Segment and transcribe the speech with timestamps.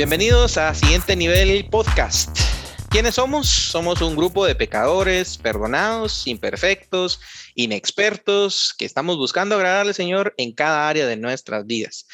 [0.00, 2.34] Bienvenidos a Siguiente Nivel Podcast.
[2.88, 3.46] ¿Quiénes somos?
[3.46, 7.20] Somos un grupo de pecadores, perdonados, imperfectos,
[7.54, 12.06] inexpertos, que estamos buscando agradar al Señor en cada área de nuestras vidas.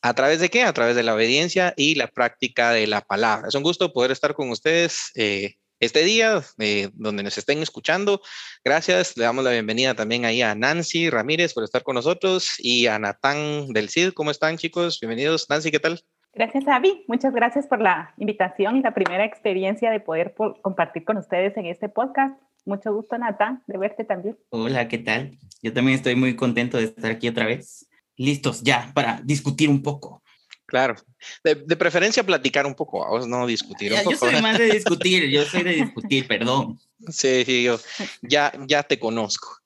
[0.00, 0.62] ¿A través de qué?
[0.62, 3.48] A través de la obediencia y la práctica de la palabra.
[3.48, 8.22] Es un gusto poder estar con ustedes eh, este día, eh, donde nos estén escuchando.
[8.64, 9.18] Gracias.
[9.18, 12.98] Le damos la bienvenida también ahí a Nancy Ramírez por estar con nosotros y a
[12.98, 14.14] Natán del CID.
[14.14, 14.98] ¿Cómo están, chicos?
[14.98, 15.44] Bienvenidos.
[15.50, 16.02] Nancy, ¿qué tal?
[16.38, 17.02] Gracias, Avi.
[17.08, 21.66] Muchas gracias por la invitación y la primera experiencia de poder compartir con ustedes en
[21.66, 22.40] este podcast.
[22.64, 24.38] Mucho gusto, Natán, de verte también.
[24.50, 25.36] Hola, ¿qué tal?
[25.62, 27.88] Yo también estoy muy contento de estar aquí otra vez.
[28.16, 30.22] Listos ya para discutir un poco.
[30.64, 30.94] Claro,
[31.42, 34.10] de, preferencia platicar un poco, vamos, no discutir un poco.
[34.12, 36.78] Yo soy más de discutir, yo soy de discutir, perdón.
[37.08, 37.80] Sí, sí, yo
[38.22, 39.57] ya, ya te conozco.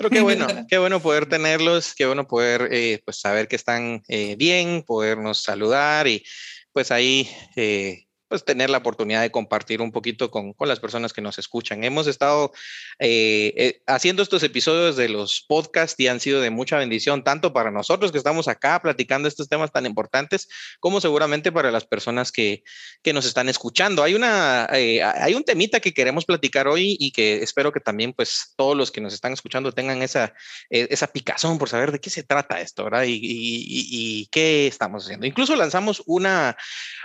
[0.00, 4.02] Pero qué bueno, qué bueno poder tenerlos, qué bueno poder eh, pues saber que están
[4.08, 6.24] eh, bien, podernos saludar y
[6.72, 11.12] pues ahí eh, pues tener la oportunidad de compartir un poquito con, con las personas
[11.12, 11.82] que nos escuchan.
[11.82, 12.52] Hemos estado
[13.00, 17.52] eh, eh, haciendo estos episodios de los podcasts y han sido de mucha bendición, tanto
[17.52, 22.30] para nosotros que estamos acá platicando estos temas tan importantes, como seguramente para las personas
[22.30, 22.62] que,
[23.02, 24.04] que nos están escuchando.
[24.04, 28.12] Hay, una, eh, hay un temita que queremos platicar hoy y que espero que también
[28.12, 30.32] pues todos los que nos están escuchando tengan esa,
[30.70, 33.06] esa picazón por saber de qué se trata esto, ¿verdad?
[33.08, 35.26] Y, y qué estamos haciendo.
[35.26, 36.56] Incluso lanzamos una,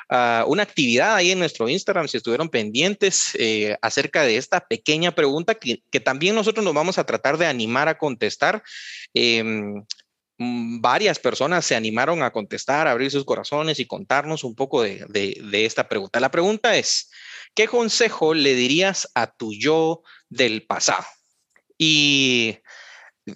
[0.10, 5.14] uh, una actividad ahí en nuestro Instagram, si estuvieron pendientes, eh, acerca de esta pequeña
[5.14, 8.64] pregunta que, que, también nosotros nos vamos a tratar de animar a contestar.
[9.14, 9.44] Eh,
[10.38, 15.06] varias personas se animaron a contestar, a abrir sus corazones y contarnos un poco de,
[15.08, 16.20] de esta pregunta.
[16.20, 17.10] La pregunta es,
[17.54, 21.06] ¿qué consejo le dirías a tu yo del pasado?
[21.78, 22.58] Y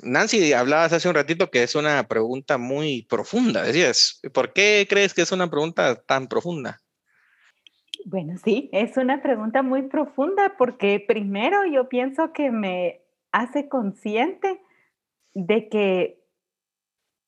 [0.03, 3.63] Nancy, hablabas hace un ratito que es una pregunta muy profunda.
[3.63, 6.79] Decías, ¿por qué crees que es una pregunta tan profunda?
[8.05, 13.01] Bueno, sí, es una pregunta muy profunda porque primero yo pienso que me
[13.31, 14.61] hace consciente
[15.33, 16.19] de que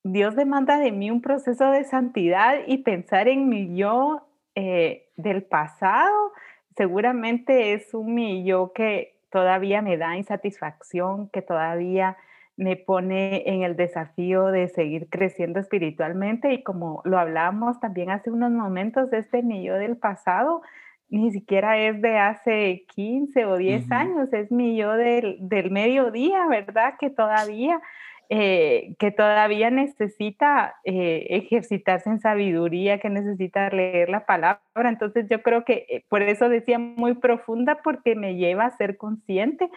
[0.04, 5.44] Dios demanda de mí un proceso de santidad y pensar en mi yo eh, del
[5.44, 6.32] pasado
[6.76, 12.18] seguramente es un mi yo que todavía me da insatisfacción, que todavía
[12.58, 18.30] me pone en el desafío de seguir creciendo espiritualmente y como lo hablamos también hace
[18.30, 20.62] unos momentos, este mi yo del pasado
[21.10, 26.48] ni siquiera es de hace 15 o 10 años, es mi yo del, del mediodía,
[26.48, 26.94] ¿verdad?
[26.98, 27.82] Que todavía
[28.34, 34.62] eh, que todavía necesita eh, ejercitarse en sabiduría, que necesita leer la palabra.
[34.74, 38.96] Entonces yo creo que eh, por eso decía muy profunda, porque me lleva a ser
[38.96, 39.70] consciente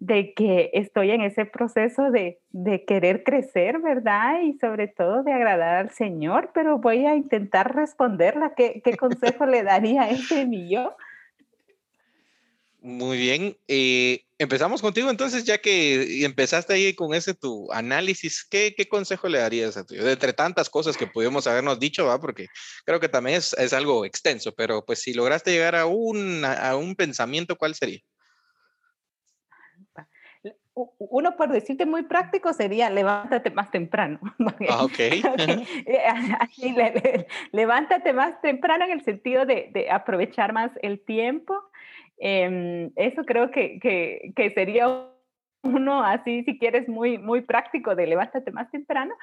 [0.00, 2.40] de que estoy en ese proceso de,
[2.84, 4.40] querer crecer, ¿verdad?
[4.42, 8.54] Y sobre todo de agradar al Señor, pero voy a intentar responderla.
[8.56, 10.96] ¿Qué, consejo le daría a ese mi yo?
[12.82, 13.54] Muy bien.
[14.40, 19.38] Empezamos contigo entonces, ya que empezaste ahí con ese tu análisis, ¿qué, qué consejo le
[19.38, 22.18] darías a tu De entre tantas cosas que pudimos habernos dicho, ¿va?
[22.18, 22.46] porque
[22.86, 26.74] creo que también es, es, algo extenso, pero pues si lograste llegar a un, a
[26.74, 28.00] un pensamiento, ¿cuál sería?
[30.72, 34.18] Uno, por decirte muy práctico, sería levántate más temprano.
[34.70, 34.92] Ah, ok.
[35.34, 35.66] okay.
[36.38, 41.54] Así, le, le, levántate más temprano en el sentido de, de aprovechar más el tiempo
[42.20, 45.06] eh, eso creo que, que, sería
[45.62, 49.14] uno así, si quieres, muy, muy práctico de levántate más temprano.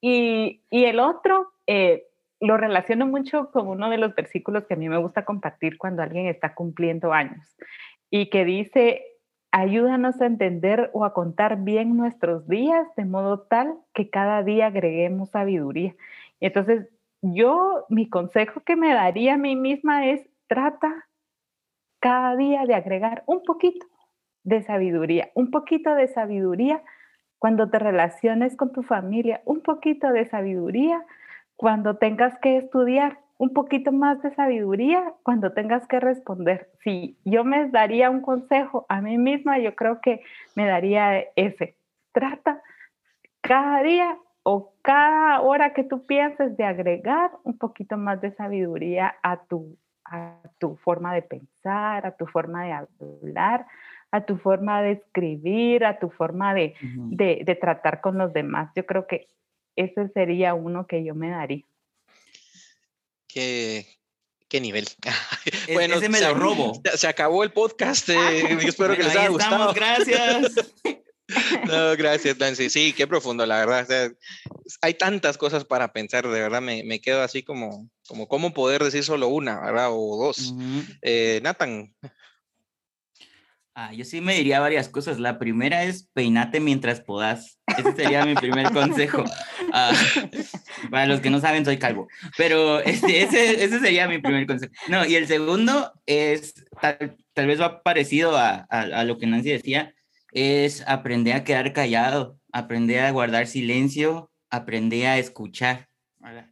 [0.00, 2.04] Y, y el otro, eh,
[2.40, 6.02] lo relaciono mucho con uno de los versículos que a mí me gusta compartir cuando
[6.02, 7.56] alguien está cumpliendo años
[8.10, 9.02] y que dice,
[9.50, 14.66] ayúdanos a entender o a contar bien nuestros días de modo tal que cada día
[14.66, 15.94] agreguemos sabiduría.
[16.40, 16.88] Entonces
[17.22, 21.06] yo, mi consejo que me daría a mí misma es, trata
[22.04, 23.86] cada día de agregar un poquito
[24.42, 26.82] de sabiduría, un poquito de sabiduría
[27.38, 31.02] cuando te relaciones con tu familia, un poquito de sabiduría
[31.56, 36.68] cuando tengas que estudiar, un poquito más de sabiduría cuando tengas que responder.
[36.82, 40.20] Si yo me daría un consejo a mí misma, yo creo que
[40.54, 41.78] me daría ese.
[42.12, 42.62] Trata
[43.40, 49.14] cada día o cada hora que tú pienses de agregar un poquito más de sabiduría
[49.22, 53.66] a tu a tu forma de pensar, a tu forma de hablar,
[54.10, 58.70] a tu forma de escribir, a tu forma de, de, de tratar con los demás.
[58.76, 59.28] Yo creo que
[59.76, 61.64] ese sería uno que yo me daría.
[63.26, 63.86] Qué,
[64.48, 64.86] qué nivel.
[65.72, 66.80] bueno, ese me se, lo robo.
[66.94, 68.08] Se acabó el podcast.
[68.08, 69.70] Eh, espero que les haya gustado.
[69.70, 70.74] Estamos, gracias.
[71.66, 72.68] No, gracias, Nancy.
[72.68, 74.12] Sí, qué profundo, la verdad.
[74.82, 78.82] hay tantas cosas para pensar, de verdad, me, me, quedo así como, como cómo poder
[78.84, 79.88] decir solo una, ¿verdad?
[79.90, 80.54] O dos.
[81.02, 81.94] Eh, Nathan.
[83.76, 85.18] Ah, yo sí me diría varias cosas.
[85.18, 87.58] La primera es peinate mientras podas.
[87.76, 89.24] Ese sería mi primer consejo.
[89.76, 89.90] Ah,
[90.88, 92.06] para los que no saben, soy calvo.
[92.36, 94.72] Pero este, ese, ese sería mi primer consejo.
[94.86, 99.26] No, y el segundo es, tal, tal vez va parecido a, a, a lo que
[99.26, 99.92] Nancy decía,
[100.34, 105.88] es aprender a quedar callado, aprender a guardar silencio, aprender a escuchar,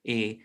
[0.04, 0.38] eh,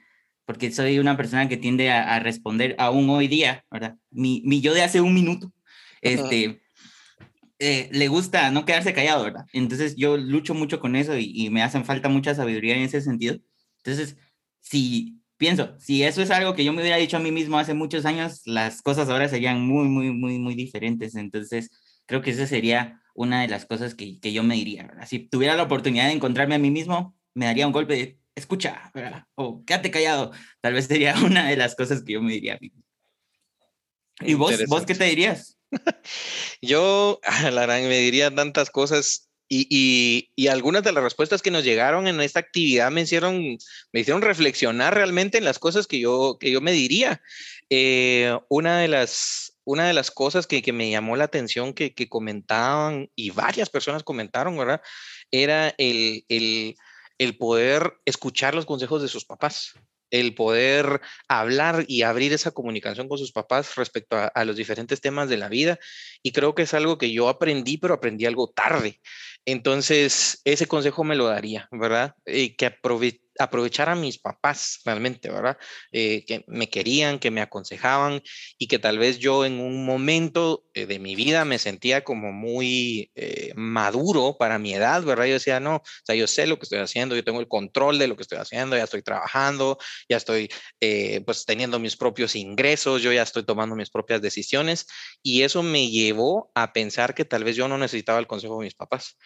[0.45, 3.95] porque soy una persona que tiende a, responder aún hoy día, ¿verdad?
[4.09, 5.53] Mi, mi, yo de hace un minuto,
[6.01, 6.61] este,
[7.59, 9.45] eh, le gusta no quedarse callado, ¿verdad?
[9.53, 13.01] Entonces yo lucho mucho con eso y, y me hacen falta mucha sabiduría en ese
[13.01, 13.37] sentido.
[13.83, 14.17] Entonces,
[14.61, 17.75] si pienso, si eso es algo que yo me hubiera dicho a mí mismo hace
[17.75, 21.15] muchos años, las cosas ahora serían muy, muy, muy, muy diferentes.
[21.15, 21.69] Entonces,
[22.07, 24.89] creo que ese sería una de las cosas que, que yo me diría.
[25.07, 28.91] Si tuviera la oportunidad de encontrarme a mí mismo, me daría un golpe de escucha,
[28.93, 29.25] ¿verdad?
[29.35, 30.31] o quédate callado.
[30.61, 32.71] Tal vez sería una de las cosas que yo me diría a mí.
[34.21, 35.57] ¿Y vos, vos qué te dirías?
[36.61, 37.19] yo,
[37.51, 42.07] la me diría tantas cosas y, y, y, algunas de las respuestas que nos llegaron
[42.07, 43.57] en esta actividad me hicieron,
[43.93, 47.21] me hicieron reflexionar realmente en las cosas que yo, que yo me diría.
[47.69, 51.93] Eh, una de las, una de las cosas que, que me llamó la atención que,
[51.93, 54.81] que, comentaban y varias personas comentaron, ¿verdad?
[55.29, 56.77] Era el, el,
[57.17, 59.73] el poder escuchar los consejos de sus papás
[60.09, 65.27] el poder hablar y abrir esa comunicación con sus papás respecto a, los diferentes temas
[65.27, 65.79] de la vida.
[66.23, 69.01] Y creo que es algo que yo aprendí, pero aprendí algo tarde.
[69.45, 72.15] Entonces, ese consejo me lo daría, ¿verdad?
[72.25, 75.57] Eh, que aproveche aprovechar a mis papás realmente, ¿verdad?
[75.91, 78.21] Eh, que me querían, que me aconsejaban
[78.57, 82.31] y que tal vez yo en un momento eh, de mi vida me sentía como
[82.31, 85.25] muy eh, maduro para mi edad, ¿verdad?
[85.25, 87.99] Yo decía, no, o sea, yo sé lo que estoy haciendo, yo tengo el control
[87.99, 89.77] de lo que estoy haciendo, ya estoy trabajando,
[90.09, 90.49] ya estoy
[91.25, 94.87] pues teniendo mis propios ingresos, yo ya estoy tomando mis propias decisiones
[95.21, 98.65] y eso me llevó a pensar que tal vez yo no necesitaba el consejo de
[98.65, 99.17] mis papás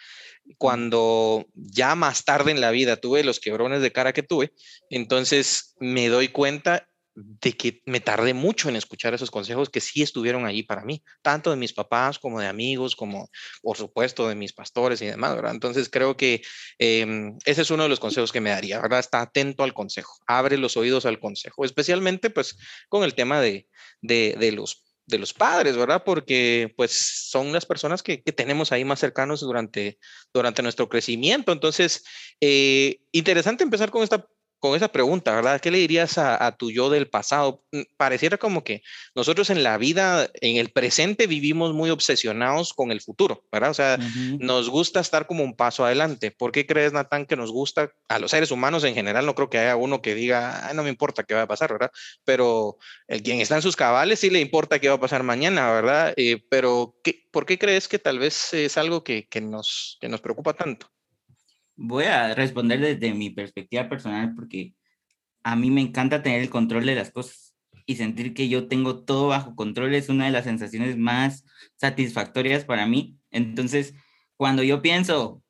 [0.58, 4.52] cuando ya más tarde en la vida tuve los quebrones de cara que tuve,
[4.90, 10.02] entonces me doy cuenta de que me tardé mucho en escuchar esos consejos que sí
[10.02, 13.28] estuvieron ahí para mí, tanto de mis papás como de amigos, como
[13.60, 15.52] por supuesto de mis pastores y demás, ¿verdad?
[15.52, 16.42] Entonces creo que
[16.78, 19.00] eh, ese es uno de los consejos que me daría, ¿verdad?
[19.00, 22.56] Está atento al consejo, abre los oídos al consejo, especialmente pues
[22.88, 23.68] con el tema de,
[24.00, 26.02] de los de los padres, ¿verdad?
[26.04, 29.98] Porque pues son las personas que, que tenemos ahí más cercanos durante,
[30.32, 31.52] durante nuestro crecimiento.
[31.52, 32.04] Entonces,
[32.40, 34.26] eh, interesante empezar con esta
[34.62, 35.60] con esa pregunta, ¿verdad?
[35.60, 37.64] ¿Qué le dirías a, tu yo del pasado?
[37.72, 38.82] Mm, pareciera como que
[39.12, 43.70] nosotros en la vida, en el presente, vivimos muy obsesionados con el futuro, ¿verdad?
[43.70, 43.98] O sea,
[44.38, 46.30] nos gusta estar como un paso adelante.
[46.30, 49.26] ¿Por qué crees, Natán, que nos gusta a los seres humanos en general?
[49.26, 51.90] No creo que haya uno que diga, no me importa qué va a pasar, ¿verdad?
[52.24, 52.78] Pero
[53.08, 56.14] el quien está en sus cabales sí le importa qué va a pasar mañana, ¿verdad?
[56.16, 60.08] Eh, pero ¿qué, ¿por qué crees que tal vez es algo que, que, nos, que
[60.08, 60.91] nos preocupa tanto?
[61.76, 64.74] Voy a responder desde mi perspectiva personal porque
[65.42, 67.54] a mí me encanta tener el control de las cosas
[67.86, 71.44] y sentir que yo tengo todo bajo control es una de las sensaciones más
[71.76, 73.16] satisfactorias para mí.
[73.30, 73.94] Entonces,
[74.36, 75.42] cuando yo pienso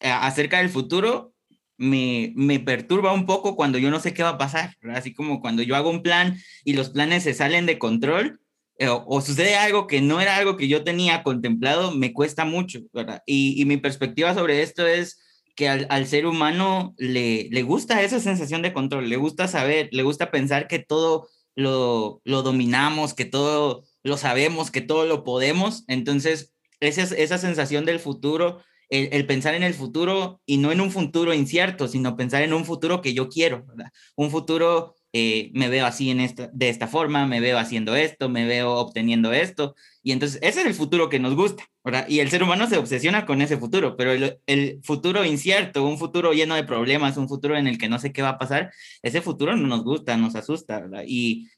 [0.00, 1.34] acerca del futuro,
[1.76, 5.40] me, me, perturba un poco cuando yo no sé qué va a pasar, así como
[5.40, 8.40] cuando yo hago un plan y los planes se salen de control,
[8.78, 12.80] eh, o, sucede algo que no era algo que yo tenía contemplado, me cuesta mucho,
[12.92, 13.22] ¿verdad?
[13.26, 15.20] Y, mi perspectiva sobre esto es
[15.54, 19.88] que al, al, ser humano le, le gusta esa sensación de control, le gusta saber,
[19.92, 25.22] le gusta pensar que todo lo, lo dominamos, que todo lo sabemos, que todo lo
[25.22, 25.84] podemos.
[25.86, 30.80] Entonces, esa, esa sensación del futuro, el, el, pensar en el futuro y no en
[30.80, 33.92] un futuro incierto, sino pensar en un futuro que yo quiero, ¿verdad?
[34.16, 38.28] Un futuro eh, me veo así en esta, de esta forma, me veo haciendo esto,
[38.28, 39.76] me veo obteniendo esto.
[40.02, 42.08] Y entonces ese es el futuro que nos gusta, ¿verdad?
[42.08, 45.98] Y el ser humano se obsesiona con ese futuro, pero el, el, futuro incierto, un
[45.98, 48.72] futuro lleno de problemas, un futuro en el que no sé qué va a pasar,
[49.02, 51.04] ese futuro no nos gusta, nos asusta, ¿verdad?
[51.06, 51.48] Y,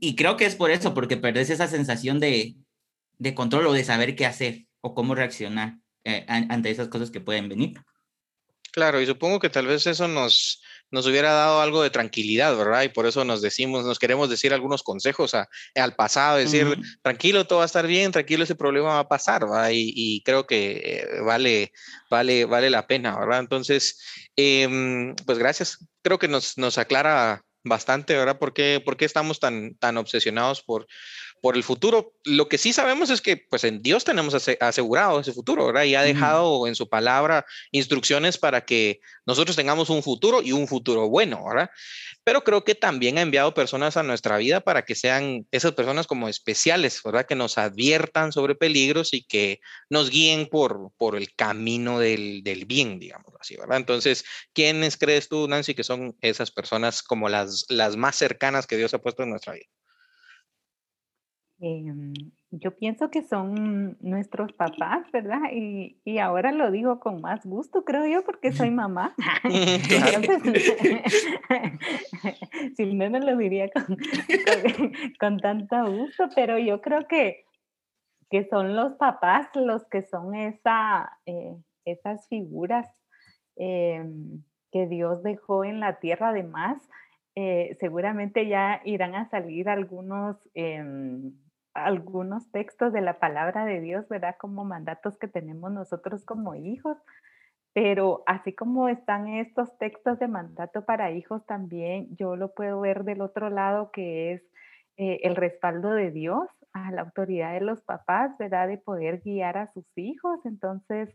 [0.00, 2.56] y creo que es por eso, porque perdés esa sensación de,
[3.16, 7.22] de control o de saber qué hacer o cómo reaccionar eh, ante esas cosas que
[7.22, 7.80] pueden venir.
[8.70, 12.82] Claro, y supongo que tal vez eso nos, nos hubiera dado algo de tranquilidad, ¿verdad?
[12.82, 16.74] Y por eso nos decimos, nos queremos decir algunos consejos a, al pasado, decir, uh
[16.74, 16.98] -huh.
[17.02, 19.70] tranquilo, todo va a estar bien, tranquilo, ese problema va a pasar, ¿verdad?
[19.70, 21.72] Y, y creo que eh, vale,
[22.10, 23.40] vale, vale la pena, ¿verdad?
[23.40, 24.00] Entonces,
[24.36, 25.78] eh, pues gracias.
[26.02, 28.38] Creo que nos, nos aclara bastante, ¿verdad?
[28.38, 30.86] ¿Por qué, por qué estamos tan, tan obsesionados por,
[31.40, 32.14] por el futuro.
[32.24, 35.84] Lo que sí sabemos es que pues en Dios tenemos asegurado ese futuro, ¿verdad?
[35.84, 40.68] Y ha dejado en su palabra instrucciones para que nosotros tengamos un futuro y un
[40.68, 41.70] futuro bueno, ¿verdad?
[42.24, 46.06] Pero creo que también ha enviado personas a nuestra vida para que sean esas personas
[46.06, 47.26] como especiales, ¿verdad?
[47.26, 52.66] Que nos adviertan sobre peligros y que nos guíen por, por el camino del, del
[52.66, 53.78] bien, digamos así, ¿verdad?
[53.78, 58.76] Entonces, ¿quiénes crees tú, Nancy, que son esas personas como las, las más cercanas que
[58.76, 59.66] Dios ha puesto en nuestra vida?
[61.60, 62.14] Em,
[62.52, 65.40] yo pienso que son nuestros papás, ¿verdad?
[65.52, 69.16] Y, y, ahora lo digo con más gusto, creo yo, porque soy mamá.
[72.76, 73.98] si no, no lo diría con,
[75.18, 77.44] con, tanto gusto, pero yo creo que,
[78.30, 82.86] que son los papás los que son esa, eh, esas figuras
[83.56, 86.78] em, que Dios dejó en la tierra, además.
[87.40, 91.32] Eh, seguramente ya irán a salir algunos em,
[91.84, 94.36] algunos textos de la palabra de Dios, ¿verdad?
[94.38, 96.96] Como mandatos que tenemos nosotros como hijos.
[97.74, 103.04] Pero así como están estos textos de mandato para hijos, también yo lo puedo ver
[103.04, 104.42] del otro lado, que es
[104.96, 108.68] eh, el respaldo de Dios a la autoridad de los papás, ¿verdad?
[108.68, 110.40] De poder guiar a sus hijos.
[110.44, 111.14] Entonces,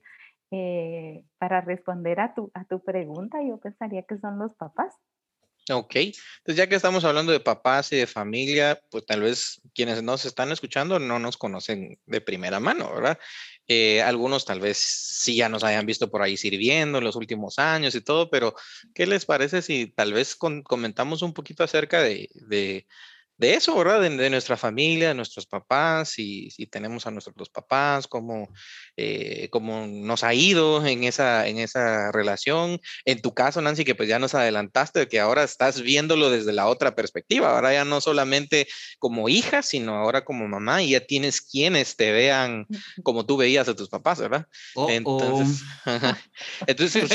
[0.52, 4.96] eh, para responder a tu, a tu pregunta, yo pensaría que son los papás.
[5.72, 10.04] Ok, entonces ya que estamos hablando de papás y de familia, pues tal vez quienes
[10.04, 13.18] nos están escuchando no nos conocen de primera mano, ¿verdad?
[13.70, 17.60] Eh, algunos tal vez sí ya nos hayan visto por ahí sirviendo en los últimos
[17.60, 18.56] años y todo, pero
[18.94, 22.86] ¿qué les parece si tal vez comentamos un poquito acerca de, de
[23.52, 24.02] eso, ¿verdad?
[24.02, 28.54] De, nuestra familia, de nuestros papás, y si tenemos a nuestros dos papás, cómo,
[28.96, 32.80] eh, cómo nos ha ido en esa, en esa relación.
[33.06, 36.68] En tu caso, Nancy, que pues ya nos adelantaste, que ahora estás viéndolo desde la
[36.68, 38.68] otra perspectiva, ahora ya no solamente
[39.00, 42.68] como hija, sino ahora como mamá, y ya tienes quienes te vean
[43.04, 44.48] como tú veías a tus papás, ¿verdad?
[44.90, 45.64] entonces,
[46.68, 47.10] entonces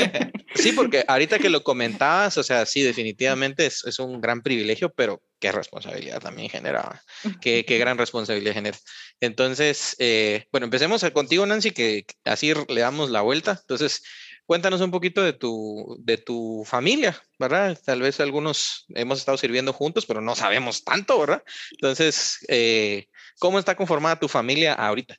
[0.55, 4.91] sí, porque ahorita que lo comentabas, o sea, sí, definitivamente es, es un gran privilegio,
[4.93, 7.01] pero qué responsabilidad también genera,
[7.41, 8.77] qué, qué gran responsabilidad genera.
[9.19, 13.57] Entonces, eh, bueno, empecemos contigo, Nancy, que así le damos la vuelta.
[13.61, 14.03] Entonces,
[14.45, 17.77] cuéntanos un poquito de tu, de tu familia, ¿verdad?
[17.85, 21.43] Tal vez algunos hemos estado sirviendo juntos, pero no sabemos tanto, ¿verdad?
[21.71, 23.05] Entonces, eh,
[23.39, 25.15] ¿cómo está conformada tu familia ahorita?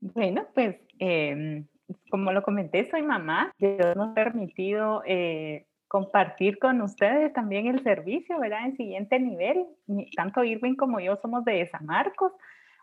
[0.00, 1.66] Bueno, pues em,
[2.10, 3.50] como lo comenté, soy mamá.
[3.58, 5.64] Dios nos ha permitido eh,
[5.96, 8.66] compartir con ustedes también el servicio, ¿verdad?
[8.66, 9.66] En siguiente nivel.
[10.14, 12.32] Tanto Irving como yo somos de San Marcos.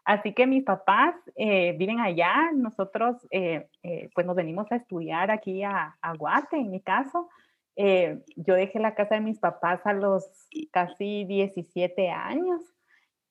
[0.04, 5.30] Así que mis papás eh, viven allá, nosotros eh, eh, pues nos venimos a estudiar
[5.30, 7.30] aquí a, a Guate, en mi caso.
[7.76, 10.26] yo dejé la casa de mis papás a los
[10.72, 12.62] casi 17 años.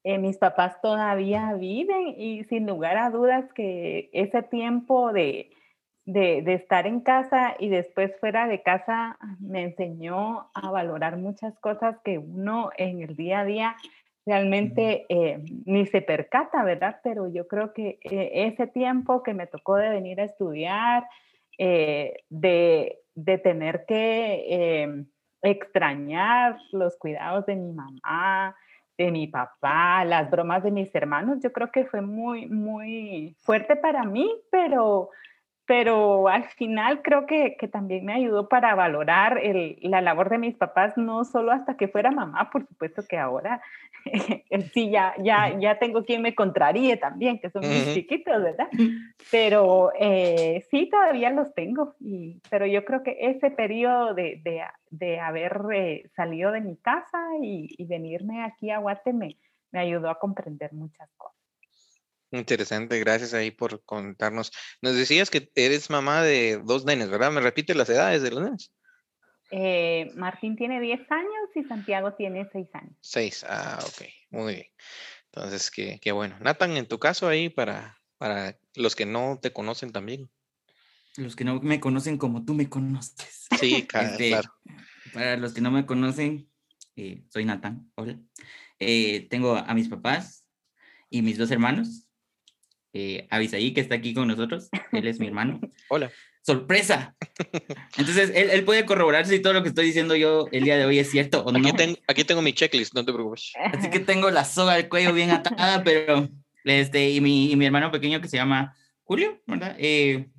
[0.05, 5.51] mis papás todavía viven y sin lugar a dudas que ese tiempo de,
[6.05, 11.97] de, estar en casa y después fuera de casa me enseñó a valorar muchas cosas
[12.05, 13.77] que uno en el día a día
[14.25, 17.01] realmente eh, ni se percata, ¿verdad?
[17.03, 21.05] Pero yo creo que eh, ese tiempo que me tocó de venir a estudiar,
[21.59, 25.05] eh, de, de, tener que
[25.43, 28.57] extrañar los cuidados de mi mamá,
[28.97, 33.75] de mi papá, las bromas de mis hermanos, yo creo que fue muy, muy fuerte
[33.75, 35.11] para mí, pero
[35.73, 40.37] pero al final creo que, que, también me ayudó para valorar el, la labor de
[40.37, 43.63] mis papás, no solo hasta que fuera mamá, por supuesto que ahora
[44.75, 48.69] sí, ya, ya, ya tengo quien me contraríe también, que son muy chiquitos, ¿verdad?
[49.31, 54.61] Pero eh, sí, todavía los tengo, y, pero yo creo que ese periodo de, de,
[54.91, 59.39] de haber eh, salido de mi casa y, y venirme aquí a Guate me,
[59.71, 61.42] me ayudó a comprender muchas cosas.
[62.33, 64.53] Interesante, gracias ahí por contarnos.
[64.81, 67.31] Nos decías que eres mamá de dos nenes, ¿verdad?
[67.31, 68.73] ¿Me repite las edades de los nenes?
[69.51, 72.97] Eh, Martín tiene 10 años y Santiago tiene 6 años.
[73.03, 74.67] 6, ah, ok, muy bien.
[75.27, 76.39] Entonces, qué, qué, bueno.
[76.41, 80.31] Nathan, en tu caso ahí, para, para los que no te conocen también.
[81.19, 83.47] Los que no me conocen como tú me conoces.
[83.61, 84.55] Sí, este, claro.
[85.13, 86.49] Para los que no me conocen,
[86.97, 88.19] eh, soy Nathan, hola.
[88.79, 90.47] Eh, tengo a mis papás
[91.11, 92.09] y mis dos hermanos
[92.93, 94.69] eh, Avisaí, que está aquí con nosotros.
[94.93, 95.61] Él es mi hermano.
[95.89, 96.11] Hola.
[96.43, 97.15] ¡Sorpresa!
[97.97, 100.85] Entonces, él, él, puede corroborar si todo lo que estoy diciendo yo el día de
[100.85, 101.75] hoy es cierto o aquí no.
[101.75, 103.53] Tengo, aquí tengo mi checklist, no te preocupes.
[103.73, 106.29] Así que tengo la soga del cuello bien atada, pero...
[106.65, 109.75] Este, y, mi, y mi hermano pequeño que se llama Julio, ¿verdad?
[109.81, 110.31] Eh,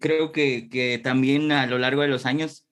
[0.00, 2.66] creo que, que también a lo largo de los años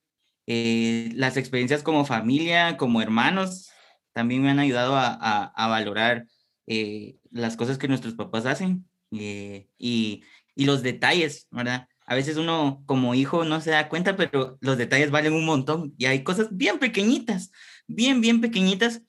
[0.47, 3.71] eh, las experiencias como familia, como hermanos,
[4.12, 5.12] también me han ayudado a,
[5.45, 6.26] a, valorar
[6.66, 10.25] eh, las cosas que nuestros papás hacen y, y,
[10.57, 11.88] los detalles, ¿verdad?
[12.07, 15.95] A veces uno como hijo no se da cuenta, pero los detalles valen un montón
[15.97, 17.50] y hay cosas bien pequeñitas,
[17.87, 19.02] bien, bien pequeñitas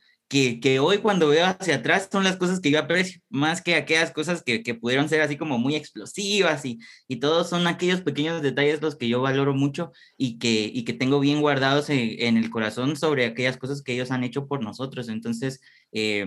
[0.59, 4.11] que, hoy cuando veo hacia atrás son las cosas que yo aprecio, más que aquellas
[4.11, 8.41] cosas que, que pudieron ser así como muy explosivas y, y todos son aquellos pequeños
[8.41, 12.49] detalles los que yo valoro mucho y que, y que tengo bien guardados en, el
[12.49, 15.07] corazón sobre aquellas cosas que ellos han hecho por nosotros.
[15.07, 16.25] Entonces, eh,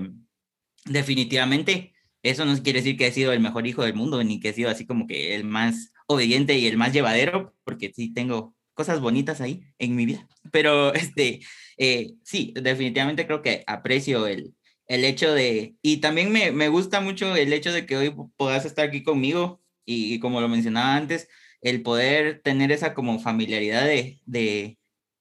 [0.86, 4.50] definitivamente, eso no quiere decir que he sido el mejor hijo del mundo, ni que
[4.50, 8.54] he sido así como que el más obediente y el más llevadero, porque sí tengo
[8.74, 10.28] cosas bonitas ahí en mi vida.
[10.52, 11.40] Pero este,
[11.78, 14.54] eh, sí, definitivamente creo que aprecio el,
[14.86, 18.64] el hecho de, y también me, me, gusta mucho el hecho de que hoy puedas
[18.64, 21.28] estar aquí conmigo y, como lo mencionaba antes,
[21.60, 24.75] el poder tener esa como familiaridad de, de,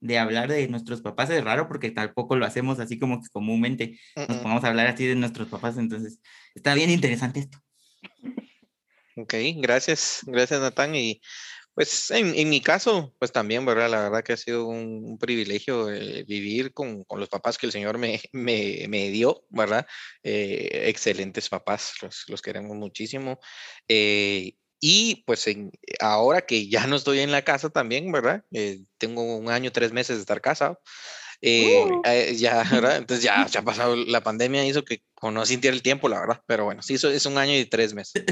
[0.05, 3.99] de, hablar de nuestros papás es raro porque tampoco lo hacemos así como que comúnmente
[4.15, 6.19] nos pongamos a hablar así de nuestros papás, entonces
[6.53, 7.59] está bien interesante esto.
[9.17, 11.21] Ok, gracias, gracias Natán y
[11.75, 13.89] pues en, en, mi caso, pues también, ¿verdad?
[13.89, 17.73] La verdad que ha sido un, privilegio eh, vivir con, con, los papás que el
[17.73, 19.85] Señor me, me, me dio, ¿verdad?
[20.23, 23.39] Eh, excelentes papás, los, los queremos muchísimo.
[23.89, 24.55] Eh,
[24.87, 28.43] y pues en, ahora que ya no estoy en la casa también, ¿verdad?
[28.99, 30.79] tengo un año, tres meses de estar casado.
[31.41, 32.03] Uh.
[32.35, 32.97] ya, ¿verdad?
[32.97, 36.43] Entonces ya, ya ha pasado la pandemia, hizo que no sintiera el tiempo, la verdad,
[36.45, 38.25] pero bueno, sí, eso es un año y tres meses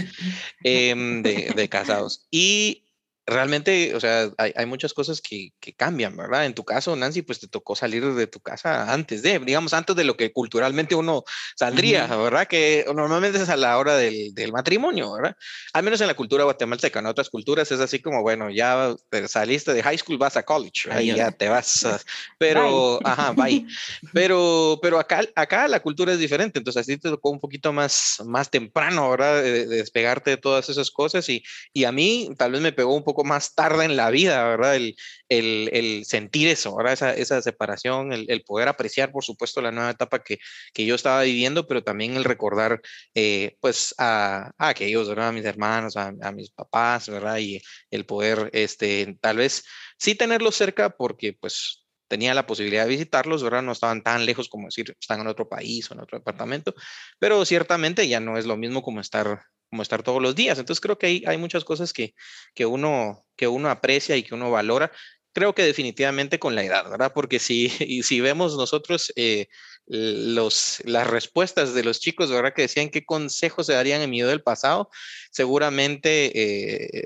[0.63, 2.27] em, de, de casados.
[2.29, 2.82] Y
[3.25, 6.45] realmente, o sea, hay, hay muchas cosas que, que, cambian, ¿verdad?
[6.45, 9.95] En tu caso, Nancy, pues te tocó salir de tu casa antes de, digamos, antes
[9.95, 11.23] de lo que culturalmente uno
[11.55, 12.47] saldría, ¿verdad?
[12.47, 15.37] Que normalmente es a la hora del, del, matrimonio, ¿verdad?
[15.71, 18.93] Al menos en la cultura guatemalteca, en otras culturas es así como, bueno, ya
[19.27, 21.85] saliste de high school, vas a college, ahí ya te vas,
[22.37, 23.65] pero, ajá, bye.
[24.13, 28.21] Pero, pero acá, acá la cultura es diferente, entonces así te tocó un poquito más,
[28.25, 29.41] más temprano, ¿verdad?
[29.41, 32.93] De, de despegarte de todas esas cosas y, y a mí tal vez me pegó
[32.93, 34.75] un poco más tarde en la vida, ¿verdad?
[34.75, 37.17] El, sentir eso, ¿verdad?
[37.17, 40.39] Esa, separación, el, poder apreciar, por supuesto, la nueva etapa que,
[40.75, 42.81] yo estaba viviendo, pero también el recordar,
[43.13, 45.29] eh, pues, a, a, aquellos, ¿verdad?
[45.29, 47.37] A mis hermanos, a, a, mis papás, ¿verdad?
[47.37, 47.61] Y
[47.91, 49.63] el poder, este, tal vez
[49.97, 51.83] sí tenerlos cerca porque, pues,
[52.13, 53.63] tenía la posibilidad de visitarlos, ¿verdad?
[53.63, 56.75] No estaban tan lejos como decir, están en otro país o en otro departamento,
[57.17, 59.41] pero ciertamente ya no es lo mismo como estar
[59.73, 60.59] como estar todos los días.
[60.59, 62.13] Entonces creo que hay, hay muchas cosas que,
[62.53, 64.91] que, uno, que uno aprecia y que uno valora.
[65.33, 67.11] Creo que definitivamente con la edad, ¿verdad?
[67.11, 67.69] Porque si,
[68.03, 69.47] si vemos nosotros eh,
[69.85, 72.53] los, las respuestas de los chicos, ¿verdad?
[72.53, 74.89] Que decían qué consejos se darían en mi del pasado,
[75.31, 76.31] seguramente,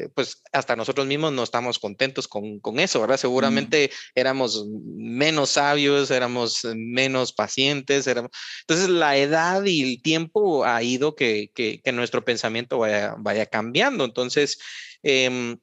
[0.03, 3.17] eh, pues hasta nosotros mismos no estamos contentos con, con eso, ¿verdad?
[3.17, 8.31] Seguramente éramos menos sabios, éramos menos pacientes, éramos...
[8.61, 13.45] entonces la edad y el tiempo ha ido que, que, que nuestro pensamiento vaya, vaya
[13.47, 14.05] cambiando.
[14.05, 14.59] Entonces,
[15.03, 15.57] eh,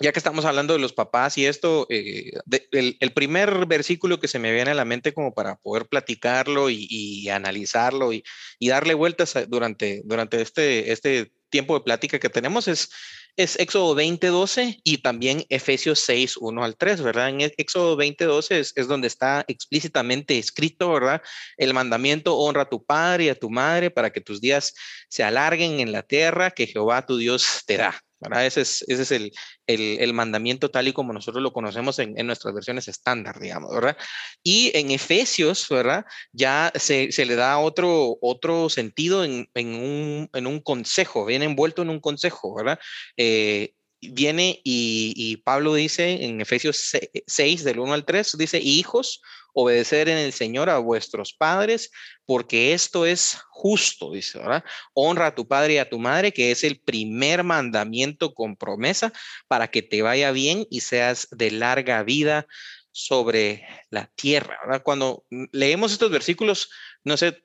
[0.00, 2.32] ya que estamos hablando de los papás y esto, eh,
[2.70, 7.28] el, primer versículo que se me viene a la mente como para poder platicarlo y,
[7.28, 8.24] analizarlo y,
[8.60, 12.90] darle vueltas durante, durante este, este tiempo de plática que tenemos es,
[13.36, 17.28] es Éxodo 20:12 y también Efesios 6, 1 al 3, ¿verdad?
[17.30, 21.22] En Éxodo 20:12 es, es donde está explícitamente escrito, ¿verdad?
[21.56, 24.74] El mandamiento, honra a tu padre y a tu madre para que tus días
[25.08, 28.00] se alarguen en la tierra que Jehová tu Dios te da.
[28.20, 29.32] Ese es, ese es el,
[29.66, 33.72] el, el, mandamiento tal y como nosotros lo conocemos en, en, nuestras versiones estándar, digamos,
[33.72, 33.96] ¿verdad?
[34.42, 36.04] Y en Efesios, ¿verdad?
[36.32, 41.44] Ya se, se le da otro, otro sentido en, en, un, en, un, consejo, viene
[41.44, 42.80] envuelto en un consejo, ¿verdad?
[43.16, 46.92] Eh, viene y, y, Pablo dice en Efesios
[47.26, 49.20] 6, del 1 al 3, dice, hijos,
[49.60, 51.90] obedecer en el Señor a vuestros padres,
[52.24, 54.62] porque esto es justo, dice, ¿verdad?
[54.94, 59.12] Honra a tu padre y a tu madre, que es el primer mandamiento con promesa
[59.48, 62.46] para que te vaya bien y seas de larga vida
[62.92, 64.80] sobre la tierra.
[64.84, 66.70] Cuando leemos estos versículos,
[67.02, 67.42] no sé,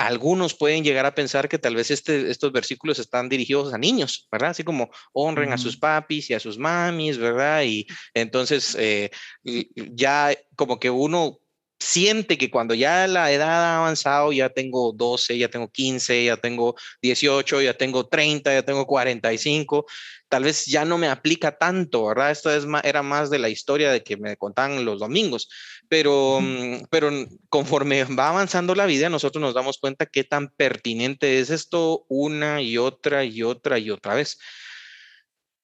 [0.00, 4.28] algunos pueden llegar a pensar que tal vez este, estos versículos están dirigidos a niños,
[4.32, 4.50] ¿verdad?
[4.50, 7.64] Así como honren a sus papis y a sus mamis, ¿verdad?
[7.64, 9.10] Y entonces eh,
[9.44, 11.40] ya como que uno
[11.80, 16.36] siente que cuando ya la edad ha avanzado, ya tengo 12, ya tengo 15, ya
[16.36, 19.86] tengo 18, ya tengo 30, ya tengo 45,
[20.28, 22.30] tal vez ya no me aplica tanto, ¿verdad?
[22.30, 25.48] Esto es era más de la historia de que me contaban los domingos,
[25.88, 27.10] pero, mm, pero
[27.48, 32.60] conforme va avanzando la vida, nosotros nos damos cuenta qué tan pertinente es esto una
[32.62, 34.38] y otra y otra y otra vez.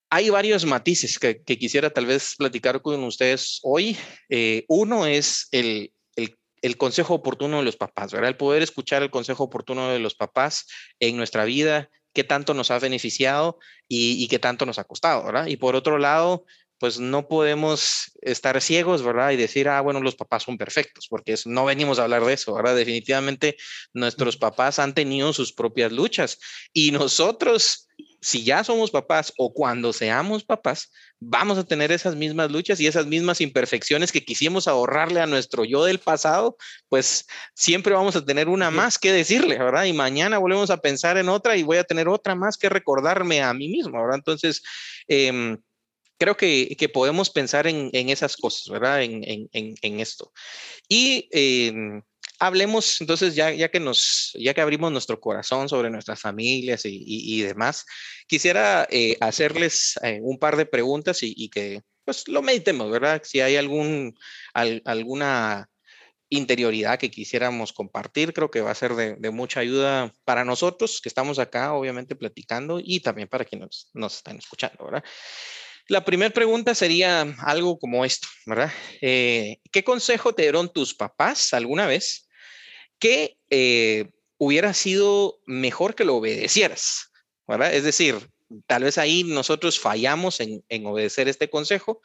[0.09, 3.97] hay varios matices que, quisiera tal vez platicar con ustedes hoy.
[4.29, 5.91] Eh, uno es el,
[6.67, 8.29] el, consejo oportuno de los papás, ¿verdad?
[8.29, 10.67] El poder escuchar el consejo oportuno de los papás
[10.99, 15.23] en nuestra vida, qué tanto nos ha beneficiado y, y qué tanto nos ha costado,
[15.23, 15.47] ¿verdad?
[15.47, 16.45] Y por otro lado,
[16.79, 19.31] pues no podemos estar ciegos, ¿verdad?
[19.31, 22.53] Y decir, ah, bueno, los papás son perfectos, porque no venimos a hablar de eso,
[22.53, 22.75] ¿verdad?
[22.75, 23.57] Definitivamente
[23.93, 26.39] nuestros papás han tenido sus propias luchas
[26.73, 27.87] y nosotros,
[28.27, 32.85] si ya somos papás o cuando seamos papás, vamos a tener esas mismas luchas y
[32.85, 36.57] esas mismas imperfecciones que quisimos ahorrarle a nuestro yo del pasado,
[36.89, 39.85] pues siempre vamos a tener una más que decirle, ¿verdad?
[39.85, 43.41] Y mañana volvemos a pensar en otra y voy a tener otra más que recordarme
[43.41, 44.17] a mí mismo, ¿verdad?
[44.17, 44.61] Entonces,
[45.07, 45.55] eh,
[46.17, 49.03] creo que, que podemos pensar en, en, esas cosas, ¿verdad?
[49.03, 50.33] En, en, en esto.
[50.89, 52.01] Y em,
[52.39, 57.85] hablemos entonces, ya, que nos, ya que abrimos nuestro corazón sobre nuestras familias y, demás,
[58.27, 63.21] quisiera eh, hacerles eh, un par de preguntas y, que pues lo meditemos, ¿verdad?
[63.23, 64.17] Si hay algún,
[64.53, 65.69] alguna
[66.29, 71.01] interioridad que quisiéramos compartir, creo que va a ser de, de, mucha ayuda para nosotros
[71.01, 75.03] que estamos acá, obviamente, platicando y también para quienes nos están escuchando, ¿verdad?
[75.89, 78.71] La primera pregunta sería algo como esto, ¿verdad?
[78.99, 82.26] Eh, ¿Qué consejo te dieron tus papás alguna vez
[82.99, 87.11] que eh, hubiera sido mejor que lo obedecieras?
[87.47, 87.73] ¿verdad?
[87.73, 88.15] Es decir,
[88.65, 92.01] tal vez ahí nosotros fallamos en, en obedecer este consejo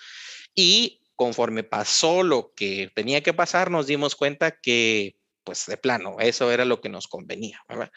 [0.54, 6.16] y conforme pasó lo que tenía que pasar, nos dimos cuenta que, pues de plano,
[6.20, 7.60] eso era lo que nos convenía.
[7.68, 7.90] ¿verdad?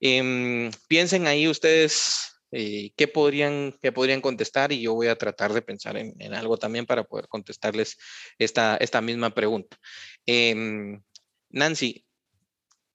[0.00, 4.72] Eh, piensen ahí ustedes eh, ¿qué, podrían, ¿qué podrían contestar?
[4.72, 7.98] Y yo voy a tratar de pensar en, algo también para poder contestarles
[8.38, 9.76] esta, esta misma pregunta.
[10.26, 10.98] Eh,
[11.50, 12.05] Nancy,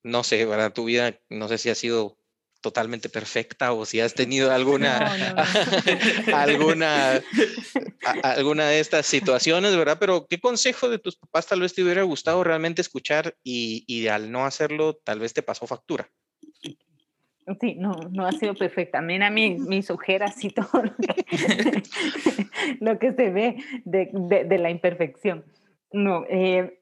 [0.03, 0.73] no sé, ¿verdad?
[0.73, 2.17] Tu vida, no sé si ha sido
[2.61, 5.43] totalmente perfecta o si has tenido alguna, no, no.
[6.37, 7.21] alguna,
[8.23, 9.97] alguna de estas situaciones, ¿verdad?
[9.99, 14.07] Pero ¿qué consejo de tus papás tal vez te hubiera gustado realmente escuchar y, y
[14.07, 16.09] al no hacerlo tal vez te pasó factura?
[17.59, 19.01] Sí, no, no ha sido perfecta.
[19.01, 21.25] Mira mi, mis ojeras y todo lo que,
[22.79, 25.43] lo que se ve de, de, de, la imperfección.
[25.91, 26.79] No, eh,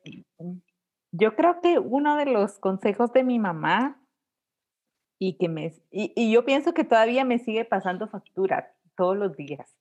[1.12, 4.02] yo creo que uno de los consejos de mi mamá
[5.20, 9.78] y que me y, yo pienso que todavía me sigue pasando factura todos los días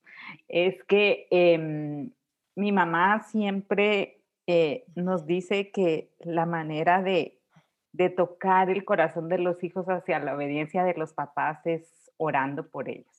[0.49, 2.11] es que eh,
[2.57, 7.39] mi mamá siempre eh, nos dice que la manera de
[7.93, 12.69] de tocar el corazón de los hijos hacia la obediencia de los papás es orando
[12.69, 13.18] por ellos.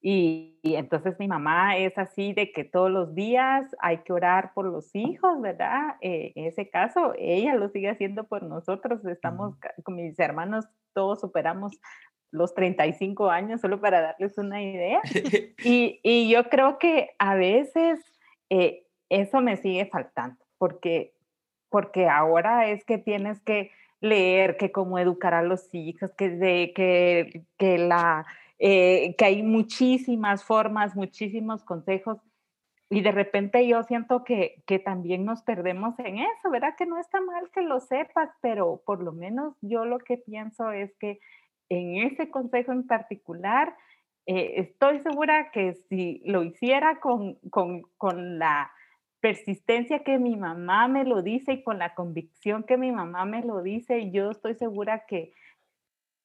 [0.00, 4.52] Y, y, entonces mi mamá es así de que todos los días hay que orar
[4.54, 5.96] por los hijos, ¿verdad?
[6.00, 9.04] Eh, en ese caso, ella lo sigue haciendo por nosotros.
[9.06, 11.80] Estamos con mis hermanos, todos superamos
[12.30, 15.00] los 35 años, solo para darles una idea.
[15.64, 18.00] Y, y yo creo que a veces
[18.50, 21.14] eh, eso me sigue faltando, porque,
[21.68, 26.72] porque ahora es que tienes que leer, que cómo educar a los hijos, que, de,
[26.74, 28.26] que, que, la,
[28.58, 32.18] eh, que hay muchísimas formas, muchísimos consejos.
[32.90, 36.74] Y de repente yo siento que, que también nos perdemos en eso, ¿verdad?
[36.76, 40.72] Que no está mal que lo sepas, pero por lo menos yo lo que pienso
[40.72, 41.20] es que
[41.68, 43.76] en ese consejo en particular,
[44.26, 48.70] eh, estoy segura que si lo hiciera con, con, con la
[49.20, 53.42] persistencia que mi mamá me lo dice y con la convicción que mi mamá me
[53.42, 55.32] lo dice, yo estoy segura que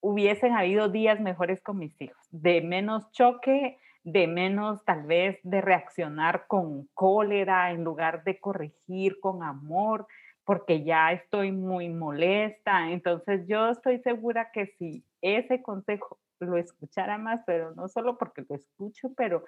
[0.04, 5.62] hubiesen habido días mejores con mis hijos, de menos choque, de menos tal vez de
[5.62, 10.06] reaccionar con cólera en lugar de corregir con amor,
[10.44, 12.92] porque ya estoy muy molesta.
[12.92, 18.44] Entonces yo estoy segura que si ese consejo lo escuchara más, pero no solo porque
[18.50, 19.46] lo escucho, pero,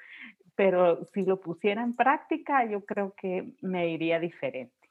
[0.56, 4.85] pero si lo pusiera en práctica, yo creo que me iría diferente.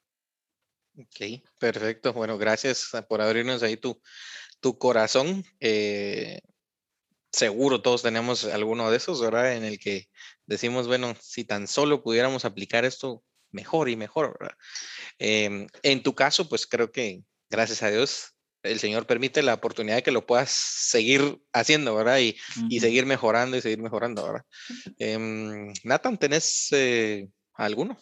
[0.96, 2.12] Ok, perfecto.
[2.12, 4.00] Bueno, gracias por abrirnos ahí tu,
[4.60, 5.44] tu corazón.
[5.60, 6.40] Eh,
[7.32, 9.56] seguro todos tenemos alguno de esos, ¿verdad?
[9.56, 10.08] En el que
[10.46, 14.56] decimos, bueno, si tan solo pudiéramos aplicar esto mejor y mejor, ¿verdad?
[15.18, 19.96] Eh, en tu caso, pues creo que gracias a Dios el Señor permite la oportunidad
[19.96, 22.18] de que lo puedas seguir haciendo, ¿verdad?
[22.18, 22.66] Y, uh -huh.
[22.70, 24.44] y seguir mejorando y seguir mejorando, ¿verdad?
[24.98, 27.98] Eh, Nathan, ¿tenés eh, alguno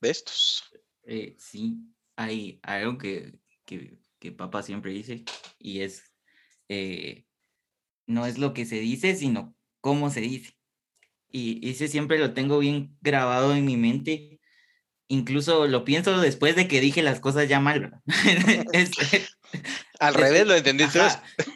[0.00, 0.64] de estos?
[1.04, 1.76] Eh, sí,
[2.20, 5.24] hay algo que, que, que, papá siempre dice
[5.58, 6.12] y es,
[6.68, 7.24] eh,
[8.06, 10.54] no es lo que se dice, sino cómo se dice.
[11.30, 14.40] Y ese siempre lo tengo bien grabado en mi mente
[15.10, 18.00] incluso lo pienso después de que dije las cosas ya mal.
[18.72, 18.90] es,
[19.98, 21.00] Al revés, lo entendiste.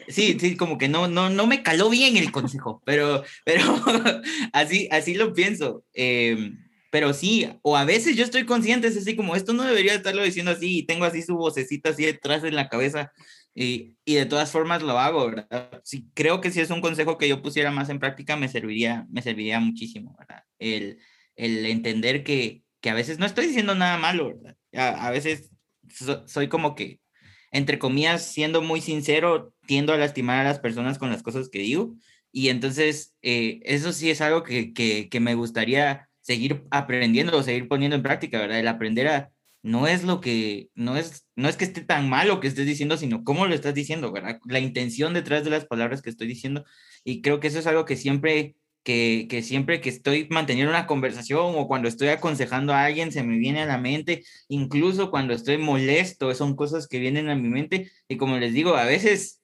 [0.07, 3.63] Sí, sí, como que no, no, no me caló bien el consejo, pero, pero
[4.53, 5.83] así, así lo pienso.
[5.93, 6.64] Em,
[6.95, 10.23] pero sí, o a veces yo estoy consciente, es así como, esto no debería estarlo
[10.23, 13.11] diciendo así, y tengo así su vocecita así detrás en la cabeza,
[13.53, 15.81] y, y, de todas formas lo hago, ¿verdad?
[15.83, 19.05] Sí, creo que si es un consejo que yo pusiera más en práctica, me serviría,
[19.09, 20.43] me serviría muchísimo, ¿verdad?
[20.57, 20.99] El,
[21.35, 24.55] el entender que, que a veces no estoy diciendo nada malo, ¿verdad?
[24.73, 25.51] A, a veces
[26.27, 27.01] soy como que,
[27.51, 31.59] entre comillas, siendo muy sincero, tiendo a lastimar a las personas con las cosas que
[31.59, 31.97] digo.
[32.31, 37.67] Y entonces, eh, eso sí es algo que, que, que me gustaría seguir aprendiendo seguir
[37.67, 38.59] poniendo en práctica, ¿verdad?
[38.59, 39.29] El aprender a,
[39.61, 42.65] no es lo que, no es, no es que esté tan mal lo que estés
[42.65, 44.39] diciendo, sino cómo lo estás diciendo, ¿verdad?
[44.47, 46.65] La intención detrás de las palabras que estoy diciendo.
[47.03, 50.87] Y creo que eso es algo que siempre, que, que siempre que estoy manteniendo una
[50.87, 55.35] conversación o cuando estoy aconsejando a alguien se me viene a la mente, incluso cuando
[55.35, 57.91] estoy molesto, son cosas que vienen a mi mente.
[58.07, 59.41] Y como les digo, a veces,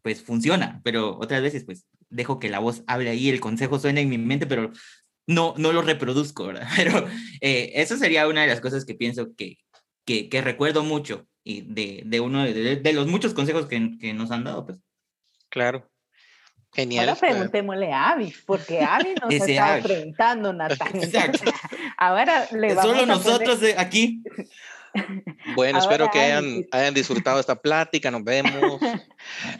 [0.00, 4.00] pues funciona, pero otras veces, pues dejo que la voz hable ahí, el consejo suena
[4.00, 4.72] en mi mente, pero
[5.26, 6.68] no, no lo reproduzco, ¿verdad?
[6.76, 7.06] Pero
[7.40, 9.58] eh, eso sería una de las cosas que pienso que,
[10.04, 14.14] que, que recuerdo mucho y de, de uno de, de, los muchos consejos que, que,
[14.14, 14.80] nos han dado, pues.
[15.50, 15.90] Claro.
[16.72, 17.08] Genial.
[17.08, 20.96] Ahora preguntémosle a Avi, porque Avi nos está preguntando, Natán.
[20.96, 21.52] Exacto.
[21.96, 24.22] Ahora le vamos Solo nosotros aquí.
[25.54, 28.80] Bueno, Ahora espero que hayan, hayan, disfrutado esta plática, nos vemos.
[28.80, 29.00] no,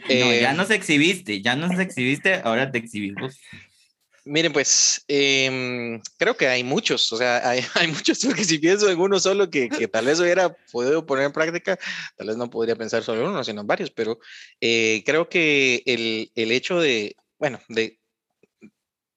[0.08, 3.40] eh, ya nos exhibiste, ya nos exhibiste, ahora te exhibimos.
[4.26, 8.88] Miren, pues eh, creo que hay muchos, o sea, hay, hay, muchos, porque si pienso
[8.90, 11.78] en uno solo que, que, tal vez hubiera podido poner en práctica,
[12.16, 14.18] tal vez no podría pensar solo uno, sino en varios, pero
[14.60, 18.00] eh, creo que el, el, hecho de, bueno, de,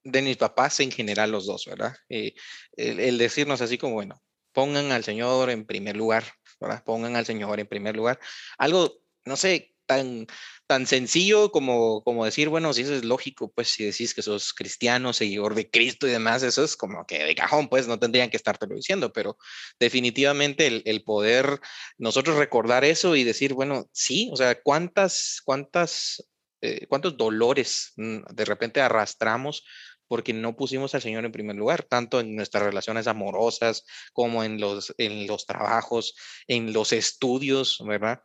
[0.04, 1.96] de mis papás en general, los dos, ¿verdad?
[2.10, 2.34] Eh,
[2.74, 6.26] el, el, decirnos así como, bueno, pongan al Señor en primer lugar,
[6.60, 6.84] ¿verdad?
[6.84, 8.20] Pongan al Señor en primer lugar.
[8.58, 10.28] Algo, no sé, tan
[10.68, 14.54] tan sencillo como, como decir, bueno, si eso es lógico, pues si decís que sos
[14.54, 18.30] cristiano, seguidor de Cristo y demás, eso es como que de cajón, pues no tendrían
[18.30, 19.38] que estártelo diciendo, pero
[19.80, 21.60] definitivamente el, el poder
[21.98, 26.28] nosotros recordar eso y decir, bueno, sí, o sea, cuántas, cuántas,
[26.62, 29.64] eh, cuántos dolores mm, de repente arrastramos
[30.08, 34.60] porque no pusimos al Señor en primer lugar, tanto en nuestras relaciones amorosas como en
[34.60, 36.16] los, en los trabajos,
[36.48, 38.22] en los estudios, ¿verdad?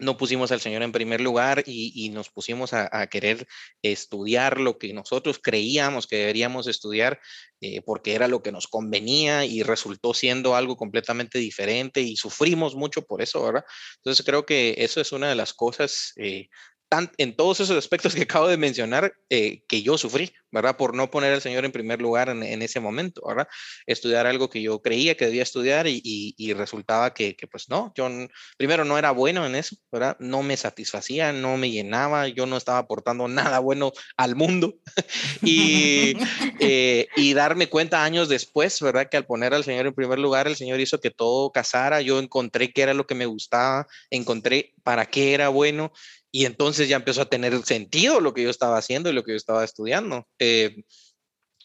[0.00, 3.46] No pusimos al Señor en primer lugar y, nos pusimos a, a, querer
[3.82, 7.20] estudiar lo que nosotros creíamos que deberíamos estudiar
[7.60, 12.76] eh, porque era lo que nos convenía y resultó siendo algo completamente diferente y sufrimos
[12.76, 13.64] mucho por eso, ¿verdad?
[13.96, 16.48] Entonces creo que eso es una de las cosas eh,
[16.88, 20.76] tan, en todos esos aspectos que acabo de mencionar eh, que yo sufrí, ¿verdad?
[20.76, 23.46] Por no poner al Señor en primer lugar en, en, ese momento, ¿verdad?
[23.86, 27.68] Estudiar algo que yo creía que debía estudiar y, y, y resultaba que, que, pues
[27.68, 28.08] no, yo
[28.56, 30.16] primero no era bueno en eso, ¿verdad?
[30.18, 34.74] No me satisfacía, no me llenaba, yo no estaba aportando nada bueno al mundo
[35.42, 36.14] y,
[36.60, 39.08] eh, y darme cuenta años después, ¿verdad?
[39.10, 42.18] Que al poner al Señor en primer lugar, el Señor hizo que todo casara, yo
[42.18, 45.92] encontré qué era lo que me gustaba, encontré para qué era bueno
[46.30, 49.32] y entonces ya empezó a tener sentido lo que yo estaba haciendo y lo que
[49.32, 50.28] yo estaba estudiando.
[50.38, 50.84] Eh,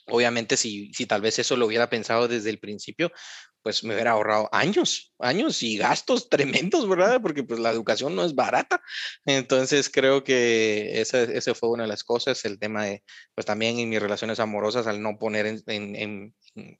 [0.08, 3.12] obviamente, si, si tal vez eso lo hubiera pensado desde el principio,
[3.62, 6.30] pues me hubiera ahorrado años, años y gastos
[6.70, 7.22] tremendos, ¿verdad?
[7.22, 8.82] Porque pues la educación no es barata.
[9.26, 13.80] Entonces creo que esa, esa fue una de las cosas, el tema de, pues también
[13.80, 16.80] en mis relaciones amorosas, al no poner en, en, en,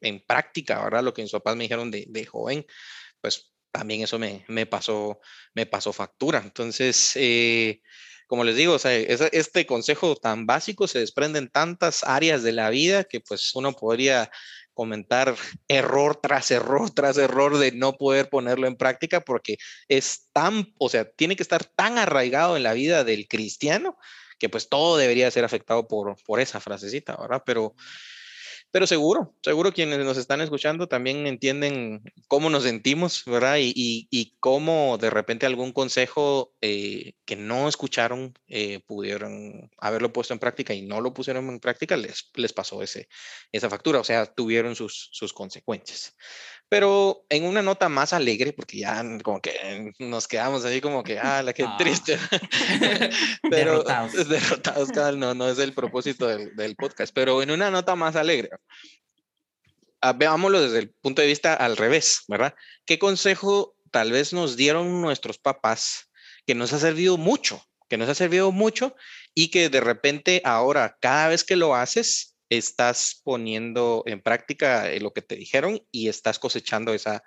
[0.00, 1.02] en práctica, ¿verdad?
[1.02, 2.66] Lo que mis papás me dijeron de, de joven,
[3.20, 5.20] pues también eso me, me, pasó,
[5.54, 6.40] me pasó factura.
[6.44, 7.80] Entonces, eh,
[8.26, 12.52] como les digo, o sea, este consejo tan básico se desprende en tantas áreas de
[12.52, 14.30] la vida que pues uno podría
[14.74, 15.34] comentar
[15.68, 19.56] error tras error tras error de no poder ponerlo en práctica porque
[19.88, 23.98] es tan, o sea, tiene que estar tan arraigado en la vida del cristiano
[24.38, 27.42] que pues todo debería ser afectado por, por esa frasecita, ¿verdad?
[27.46, 27.76] Pero
[28.72, 33.58] pero seguro, seguro quienes nos están escuchando también entienden cómo nos sentimos, ¿verdad?
[33.60, 40.32] Y, y, cómo de repente algún consejo eh, que no escucharon eh, pudieron haberlo puesto
[40.32, 43.08] en práctica y no lo pusieron en práctica, les, les pasó ese,
[43.52, 46.16] esa factura, o sea, tuvieron sus, sus consecuencias.
[46.72, 51.18] Pero en una nota más alegre, porque ya como que nos quedamos ahí como que,
[51.22, 51.76] ah, la que ah.
[51.76, 52.18] triste.
[53.50, 57.94] pero derrotados, derrotados no, no es el propósito del, del podcast, pero en una nota
[57.94, 58.48] más alegre
[60.00, 62.54] ah, veámoslo desde el punto de vista al revés, ¿verdad?
[62.86, 66.10] ¿Qué consejo tal vez nos dieron nuestros papás
[66.46, 68.96] que nos ha servido mucho, que nos ha servido mucho
[69.34, 75.00] y que de repente ahora cada vez que lo haces estás poniendo en práctica eh,
[75.00, 77.22] lo que te dijeron y estás cosechando esa,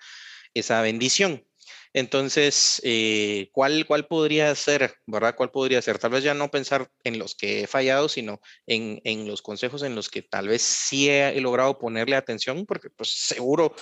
[0.54, 1.46] esa bendición.
[1.94, 5.36] Entonces, eh, ¿cuál, ¿cuál podría ser, verdad?
[5.36, 5.98] ¿Cuál podría ser?
[5.98, 9.82] Tal vez ya no pensar en los que he fallado, sino en, en los consejos
[9.82, 13.74] en los que tal vez sí he, logrado ponerle atención, porque pues seguro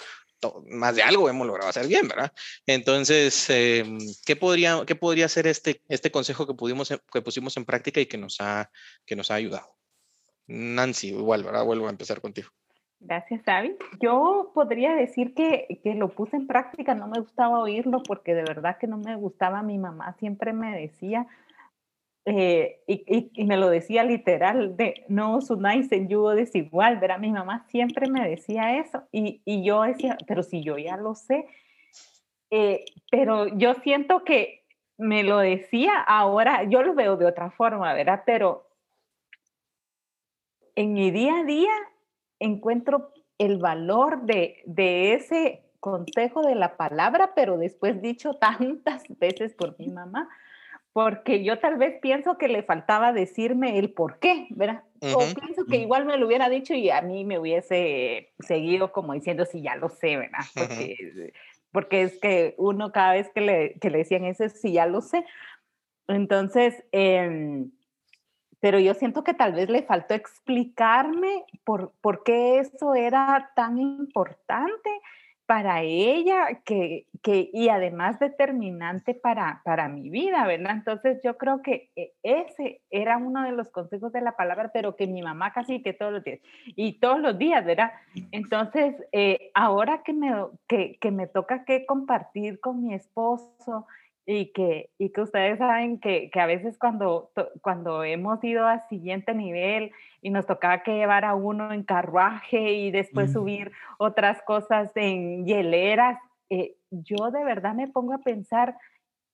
[0.67, 2.31] más de algo hemos logrado hacer bien, ¿verdad?
[2.67, 7.65] Entonces, em, ¿qué, podría, ¿qué podría ser este, este consejo que, pudimos, que pusimos en
[7.65, 8.69] práctica y que nos, ha,
[9.05, 9.72] que nos ha ayudado?
[10.47, 11.65] Nancy, igual, ¿verdad?
[11.65, 12.49] Vuelvo a empezar contigo.
[12.99, 13.75] Gracias, Abby.
[14.01, 18.43] Yo podría decir que, que, lo puse en práctica, no me gustaba oírlo porque de
[18.43, 19.61] verdad que no me gustaba.
[19.61, 21.27] Mi mamá siempre me decía,
[22.25, 27.19] eh, y, me lo decía literal, de no en yugo desigual, ¿verdad?
[27.19, 31.15] Mi mamá siempre me decía eso y, y yo decía, pero si yo ya lo
[31.15, 31.45] sé,
[32.49, 34.63] eh, pero yo siento que
[34.97, 38.23] me lo decía ahora, yo lo veo de otra forma, ¿verdad?
[38.25, 38.69] Pero
[40.75, 41.71] en mi día a día
[42.39, 49.53] encuentro el valor de, de ese consejo de la palabra, pero después dicho tantas veces
[49.53, 50.29] por mi mamá,
[50.93, 54.83] porque yo tal vez pienso que le faltaba decirme el por qué, ¿verdad?
[55.01, 59.13] O pienso que igual me lo hubiera dicho y a mí me hubiese seguido como
[59.13, 60.45] diciendo, sí, ya lo sé, ¿verdad?
[60.53, 61.33] Porque,
[61.71, 65.01] porque es que uno cada vez que le, que le decían eso, sí, ya lo
[65.01, 65.25] sé.
[66.07, 67.65] Entonces, eh,
[68.63, 73.77] pero yo siento que tal vez le faltó explicarme por, por qué eso era tan
[73.77, 74.89] importante
[75.45, 80.77] para ella que, que, y además determinante para, para mi vida, ¿verdad?
[80.77, 84.95] Entonces yo creo que e, ese era uno de los consejos de la palabra, pero
[84.95, 87.91] que mi mamá casi que todos los días, y todos los días, ¿verdad?
[88.31, 90.31] Entonces, eh, ahora que me,
[90.69, 93.87] que, que me toca que compartir con mi esposo,
[94.25, 97.31] y que, y que ustedes saben que, que, a veces cuando,
[97.61, 102.73] cuando hemos ido al siguiente nivel y nos tocaba que llevar a uno en carruaje
[102.73, 108.77] y después subir otras cosas en hieleras, eh, yo de verdad me pongo a pensar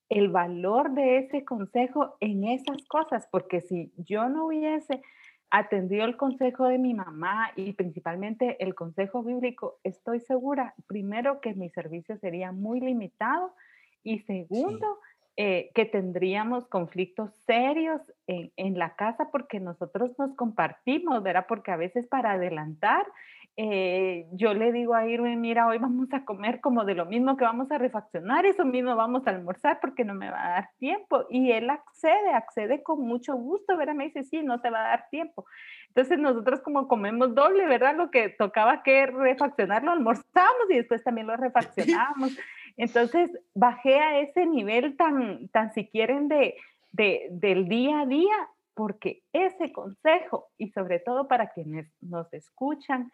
[0.10, 5.04] el valor de ese consejo en esas cosas, porque si yo no hubiese
[5.52, 11.54] atendido el consejo de mi mamá y principalmente el consejo bíblico, estoy segura, primero, que
[11.54, 13.54] mi servicio sería muy limitado
[14.10, 15.00] y segundo,
[15.38, 21.46] eh, que tendríamos conflictos serios en, en, la casa porque nosotros nos compartimos, ¿verdad?
[21.48, 23.06] Porque a veces para adelantar,
[23.56, 27.36] eh, yo le digo a Irwin, mira, hoy vamos a comer como de lo mismo
[27.36, 30.70] que vamos a refaccionar, eso mismo vamos a almorzar porque no me va a dar
[30.78, 31.26] tiempo.
[31.30, 33.96] Y él accede, accede con mucho gusto, ¿verdad?
[33.96, 35.46] Me dice, sí, no te va a dar tiempo.
[35.90, 37.98] Entonces nosotros como comemos doble, ¿verdad?
[37.98, 42.38] Lo que tocaba que refaccionar lo almorzamos y después también lo refaccionamos.
[42.80, 46.56] Entonces, bajé a ese nivel tan, tan si quieren, de,
[46.94, 53.12] de, del día a día, porque ese consejo, y sobre todo para quienes nos escuchan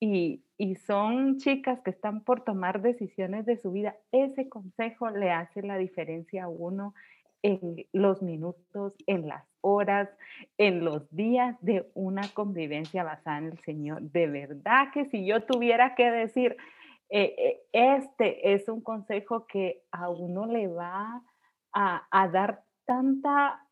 [0.00, 5.30] y, y son chicas que están por tomar decisiones de su vida, ese consejo le
[5.30, 6.92] hace la diferencia a uno
[7.42, 10.08] en los minutos, en las horas,
[10.58, 14.02] en los días de una convivencia basada en el Señor.
[14.02, 16.56] De verdad que si yo tuviera que decir,
[17.08, 21.22] eh, eh, este es un consejo que a uno le va
[21.72, 23.62] a, dar tanta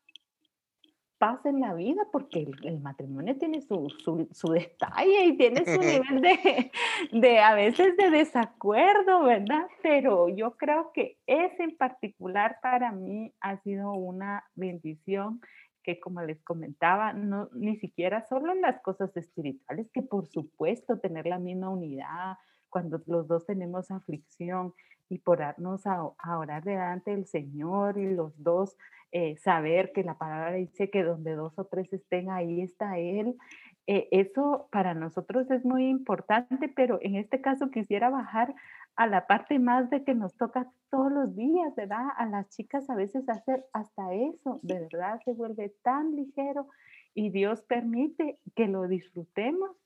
[1.17, 3.89] paz en la vida porque el, matrimonio tiene su,
[4.31, 6.71] su, detalle y tiene su nivel de,
[7.11, 9.67] de, a veces de desacuerdo, ¿verdad?
[9.81, 15.41] Pero yo creo que ese en particular para mí ha sido una bendición
[15.85, 20.99] que como les comentaba, no ni siquiera solo en las cosas espirituales, que por supuesto
[20.99, 22.37] tener la misma unidad,
[22.75, 24.73] cuando los dos tenemos aflicción
[25.07, 26.03] y por darnos a,
[26.37, 28.75] orar delante del Señor y los dos
[29.13, 33.37] eh, saber que la palabra dice que donde dos o tres estén, ahí está Él.
[33.87, 38.53] Eh, eso para nosotros es muy importante, pero en este caso quisiera bajar
[38.97, 42.07] a la parte más de que nos toca todos los días, ¿verdad?
[42.17, 46.67] A las chicas a veces hacer hasta eso, de verdad se vuelve tan ligero
[47.13, 49.77] y Dios permite que lo disfrutemos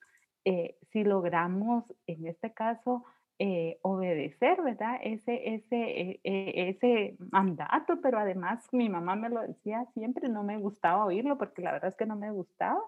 [0.45, 3.05] eh, si logramos, en este caso,
[3.41, 4.99] eh, obedecer, ¿verdad?
[5.01, 10.57] Ese, ese, e, ese mandato, pero además mi mamá me lo decía siempre, no me
[10.57, 12.81] gustaba oírlo porque la verdad es que no me gustaba.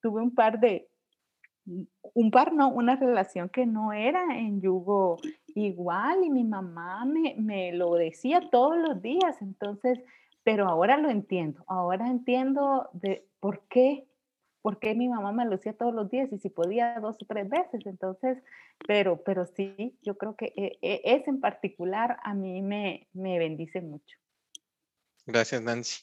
[0.00, 0.88] Tuve un par de,
[2.14, 5.18] un par, no, una relación que no era en yugo
[5.54, 10.00] igual y mi mamá me, me lo decía todos los días, entonces,
[10.42, 14.06] pero ahora lo entiendo, ahora entiendo de por qué
[14.62, 17.48] porque mi mamá me lo hacía todos los días y si podía dos o tres
[17.48, 17.84] veces.
[17.86, 18.38] Entonces,
[18.86, 23.38] pero, pero sí, yo creo que e, e, ese en particular a mí me, me
[23.38, 24.16] bendice mucho.
[25.26, 26.02] Gracias, Nancy.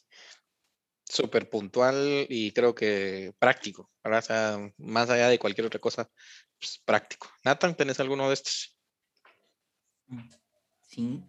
[1.04, 6.10] Súper puntual y creo que práctico, O sea, más allá de cualquier otra cosa,
[6.60, 7.28] pues, práctico.
[7.46, 8.78] Nathan, ¿tenés alguno de estos?
[10.82, 11.24] Sí.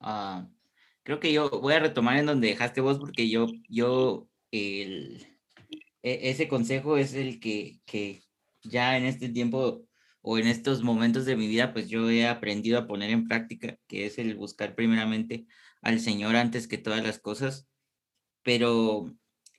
[0.00, 0.48] ah,
[1.02, 5.33] creo que yo voy a retomar en donde dejaste vos porque yo, yo, el,
[6.04, 8.22] ese consejo es el que, que
[8.62, 9.86] ya en este tiempo
[10.20, 13.78] o en estos momentos de mi vida, pues yo he aprendido a poner en práctica,
[13.86, 15.46] que es el buscar primeramente
[15.82, 17.68] al Señor antes que todas las cosas.
[18.42, 19.14] Pero,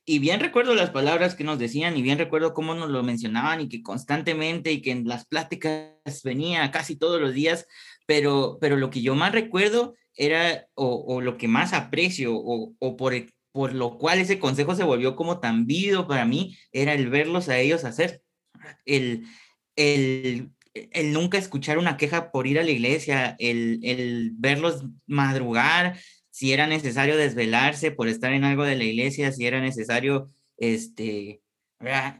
[0.06, 3.62] y bien recuerdo las palabras que nos decían, y bien recuerdo cómo nos lo mencionaban,
[3.62, 7.68] y que constantemente, y que en las pláticas venía casi todos los días,
[8.08, 12.98] pero, pero lo que yo más recuerdo era, o, lo que más aprecio, o, o
[12.98, 13.14] por,
[13.56, 17.48] por lo cual ese consejo se volvió como tan vívido para mí, era el verlos
[17.48, 18.22] a ellos hacer.
[18.84, 19.24] El,
[19.78, 25.98] el, el nunca escuchar una queja por ir a la iglesia, el, el verlos madrugar,
[26.32, 31.42] si era necesario desvelarse por estar en algo de la iglesia, si era necesario este,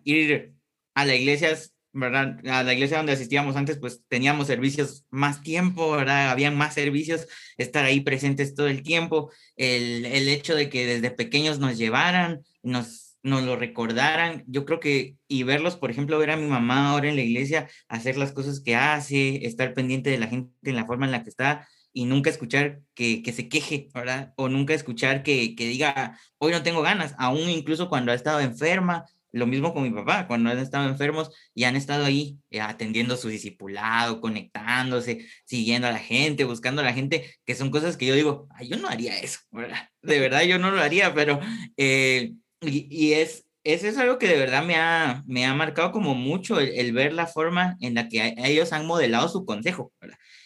[0.06, 0.54] ir
[0.94, 1.50] a la iglesia
[1.96, 2.38] ¿verdad?
[2.50, 6.30] A la iglesia donde asistíamos antes, pues teníamos servicios más tiempo, ¿verdad?
[6.30, 7.26] Habían más servicios,
[7.58, 12.44] estar ahí presentes todo el tiempo, el, el hecho de que desde pequeños nos llevaran,
[12.64, 16.90] nos, nos lo recordaran, yo creo que, y verlos, por ejemplo, ver a mi mamá
[16.90, 20.76] ahora en la iglesia, hacer las cosas que hace, estar pendiente de la gente en
[20.76, 24.34] la forma en la que está, y nunca escuchar que, que se queje, ¿verdad?
[24.36, 28.42] O nunca escuchar que, que diga, hoy no tengo ganas, aún incluso cuando ha estado
[28.42, 32.62] enferma, lo mismo con mi papá, cuando han estado enfermos y han estado ahí eh,
[32.62, 37.98] atendiendo su discipulado, conectándose, siguiendo a la gente, buscando a la gente, que son cosas
[37.98, 39.40] que yo digo, yo no haría eso.
[40.02, 41.42] De verdad yo no lo haría, pero,
[41.76, 42.32] eh,
[42.62, 46.60] y, es, eso es algo que de verdad me ha, me ha marcado como mucho
[46.60, 49.92] el, ver la forma en la que ellos han modelado su consejo.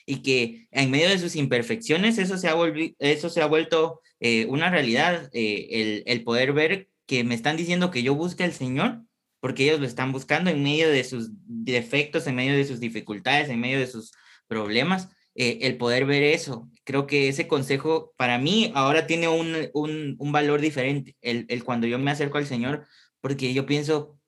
[0.06, 2.56] Y que en medio de sus imperfecciones eso se ha,
[2.98, 8.04] eso se ha vuelto eh, una realidad, el poder ver que me están diciendo que
[8.04, 9.02] yo busque al Señor,
[9.40, 13.50] porque ellos lo están buscando en medio de sus defectos, en medio de sus dificultades,
[13.50, 14.12] en medio de sus
[14.46, 16.70] problemas, eh, el poder ver eso.
[16.84, 21.64] Creo que ese consejo para mí ahora tiene un, un, un valor diferente, el, el,
[21.64, 22.86] cuando yo me acerco al Señor,
[23.22, 24.20] porque yo pienso,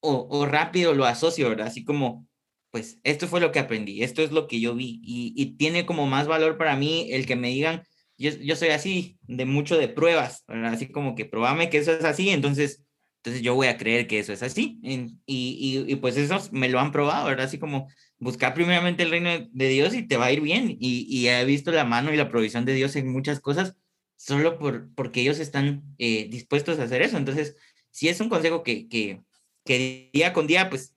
[0.00, 1.68] o, o rápido lo asocio, ¿verdad?
[1.68, 2.26] Así como,
[2.72, 5.86] pues esto fue lo que aprendí, esto es lo que yo vi, y, y tiene
[5.86, 7.84] como más valor para mí el que me digan,
[8.20, 12.28] yo, soy así, de mucho de pruebas, así como que probame que eso es así,
[12.28, 12.84] entonces,
[13.22, 14.78] entonces yo voy a creer que eso es así.
[14.82, 17.46] Y, y, pues eso me lo han probado, ¿verdad?
[17.46, 20.76] Así como buscar primeramente el reino de Dios y te va a ir bien.
[20.78, 23.74] Y, he visto la mano y la provisión de Dios en muchas cosas
[24.16, 27.16] solo por, porque ellos están eh, dispuestos a hacer eso.
[27.16, 27.56] Entonces,
[27.90, 29.22] si es un consejo que, que,
[29.64, 30.94] que día con día, pues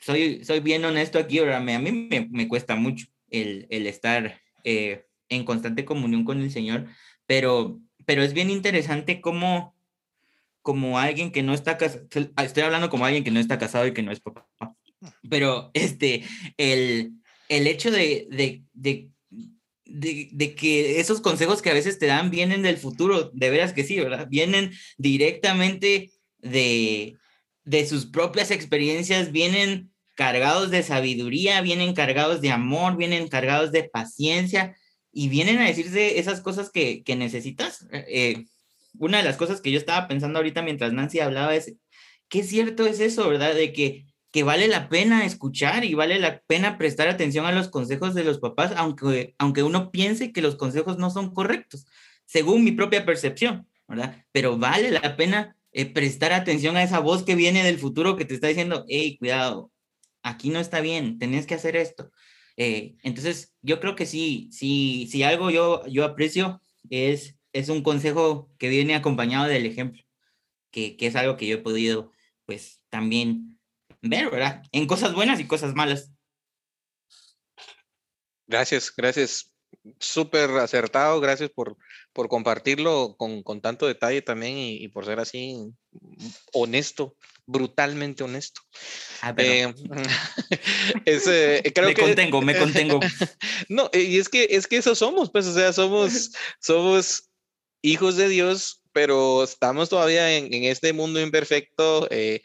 [0.00, 1.58] soy, soy bien honesto aquí, ¿verdad?
[1.58, 4.40] A mí me, me cuesta mucho el, el estar...
[4.64, 6.86] Eh, en constante comunión con el Señor,
[7.26, 9.74] pero, pero es bien interesante cómo,
[10.60, 12.06] como alguien que no está casado,
[12.36, 14.46] estoy hablando como alguien que no está casado y que no es papá,
[15.30, 16.24] pero este,
[16.58, 17.14] el,
[17.48, 19.08] el hecho de, de, de,
[19.86, 23.84] de, que esos consejos que a veces te dan vienen del futuro, de veras que
[23.84, 24.28] sí, ¿verdad?
[24.28, 27.16] Vienen directamente de,
[27.64, 33.84] de sus propias experiencias, vienen cargados de sabiduría, vienen cargados de amor, vienen cargados de
[33.84, 34.76] paciencia,
[35.12, 37.86] y vienen a decirse esas cosas que, que necesitas.
[37.92, 38.46] Eh,
[38.98, 41.74] una de las cosas que yo estaba pensando ahorita mientras Nancy hablaba es,
[42.28, 43.54] qué cierto es eso, ¿verdad?
[43.54, 47.68] De que, que vale la pena escuchar y vale la pena prestar atención a los
[47.68, 51.86] consejos de los papás, aunque, aunque uno piense que los consejos no son correctos,
[52.26, 54.24] según mi propia percepción, ¿verdad?
[54.32, 58.24] Pero vale la pena eh, prestar atención a esa voz que viene del futuro que
[58.24, 59.72] te está diciendo, hey, cuidado,
[60.22, 62.10] aquí no está bien, tenés que hacer esto.
[62.62, 67.82] Eh, entonces, yo creo que sí, sí, si algo yo, yo aprecio es, es un
[67.82, 70.02] consejo que viene acompañado del ejemplo,
[70.70, 72.12] que, que es algo que yo he podido,
[72.44, 73.58] pues, también
[74.02, 74.62] ver, ¿verdad?
[74.72, 76.12] En cosas buenas y cosas malas.
[78.46, 79.49] Gracias, gracias.
[79.98, 81.76] Súper acertado, gracias por,
[82.12, 85.72] por compartirlo con, con tanto detalle también y, y, por ser así
[86.52, 87.16] honesto
[87.50, 88.60] brutalmente honesto.
[89.22, 89.72] Ah, eh,
[91.74, 93.00] creo me contengo, me contengo.
[93.68, 97.30] no, y es que es que eso somos, pues, o sea, somos, somos
[97.82, 102.06] hijos de Dios, pero estamos todavía en, en este mundo imperfecto.
[102.10, 102.42] Eh,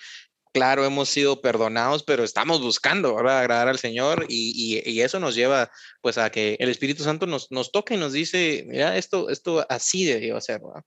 [0.56, 3.39] claro, hemos sido perdonados, pero estamos buscando ¿verdad?
[3.39, 5.70] agradar al Señor y, y, y, eso nos lleva
[6.01, 10.06] pues a que el Espíritu Santo nos, nos y nos dice, mira, esto, esto así
[10.06, 10.86] debió ser, ¿verdad?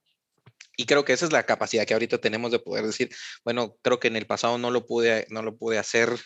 [0.75, 3.11] Y creo que esa es la capacidad que ahorita tenemos de poder decir,
[3.45, 6.17] bueno, creo que en el pasado no lo pude, no lo pude hacer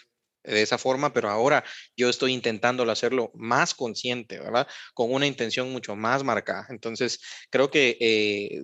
[0.46, 1.66] de esa forma, pero ahora
[1.98, 4.70] yo estoy intentándolo hacerlo más consciente, ¿verdad?
[4.94, 6.68] Con una intención mucho más marcada.
[6.70, 7.20] Entonces,
[7.50, 8.64] creo que eh,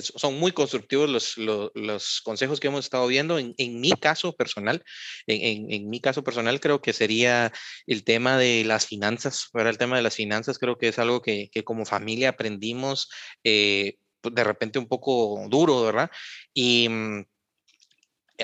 [0.00, 1.36] son muy constructivos los,
[1.74, 3.38] los, consejos que hemos estado viendo.
[3.38, 4.82] En, en mi caso personal,
[5.26, 7.52] en, en, mi caso personal creo que sería
[7.86, 9.48] el tema de las finanzas.
[9.52, 13.10] Para el tema de las finanzas creo que es algo que, que como familia aprendimos
[13.44, 16.10] eh, pues, de repente un poco duro, ¿verdad?
[16.54, 17.24] Y mm,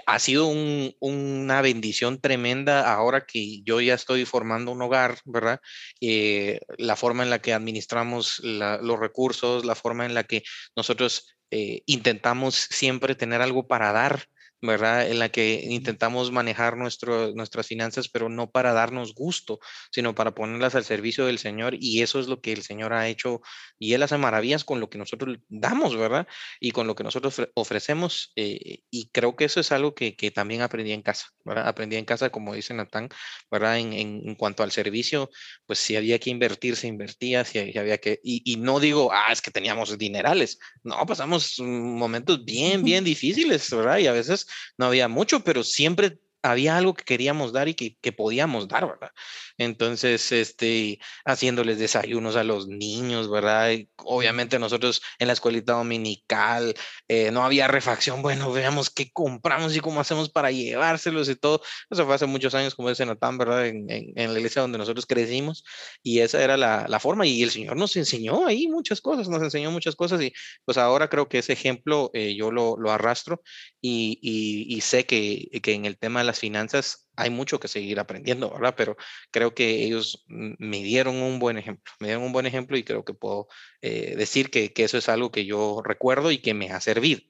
[0.07, 5.61] ha sido una bendición tremenda ahora que yo ya estoy formando un hogar, ¿verdad?
[6.01, 10.42] Eh, la forma en la que administramos los recursos, la forma en la que
[10.76, 14.26] nosotros eh, intentamos siempre tener algo para dar,
[14.61, 15.09] ¿verdad?
[15.09, 19.61] En la que intentamos manejar nuestro, nuestras finanzas, pero no para darnos gusto,
[19.93, 21.77] sino para ponerlas al servicio del Señor.
[21.79, 23.41] Y eso es lo que el Señor ha hecho.
[23.79, 26.27] Y Él hace maravillas con lo que nosotros damos, ¿verdad?
[26.61, 28.33] Y con lo que nosotros ofrecemos.
[28.37, 31.69] Eh, y creo que eso es algo que, que, también aprendí en casa, ¿verdad?
[31.69, 33.09] Aprendí en casa, como dice Natán,
[33.51, 33.79] ¿verdad?
[33.79, 35.31] En, en, cuanto al servicio,
[35.67, 38.21] pues si había que invertir, se invertía, si había que...
[38.23, 40.59] Y, y no digo, ah, es que teníamos dinerales.
[40.83, 43.99] No, pasamos momentos bien, bien difíciles, ¿verdad?
[43.99, 47.97] Y a veces no había mucho, pero siempre había algo que queríamos dar y que,
[48.01, 49.11] que, podíamos dar, ¿verdad?
[49.59, 53.70] Entonces, este, haciéndoles desayunos a los niños, ¿verdad?
[53.97, 56.74] obviamente nosotros en la escuelita dominical
[57.09, 61.61] eh, no había refacción, bueno, veamos qué compramos y cómo hacemos para llevárselos y todo.
[61.91, 63.66] Eso fue hace muchos años, como dice Natán, ¿verdad?
[63.66, 65.64] En, en, en, la iglesia donde nosotros crecimos
[66.03, 69.43] y esa era la, la, forma y el Señor nos enseñó ahí muchas cosas, nos
[69.43, 70.32] enseñó muchas cosas y
[70.64, 73.43] pues ahora creo que ese ejemplo eh, yo lo, lo arrastro
[73.80, 77.66] y, y, y sé que, que en el tema de las finanzas hay mucho que
[77.68, 78.74] seguir aprendiendo, ¿verdad?
[78.76, 78.97] Pero
[79.31, 83.05] creo que ellos me dieron un buen ejemplo, me dieron un buen ejemplo y creo
[83.05, 83.49] que puedo
[83.83, 87.20] eh, decir que, que, eso es algo que yo recuerdo y que me ha servido,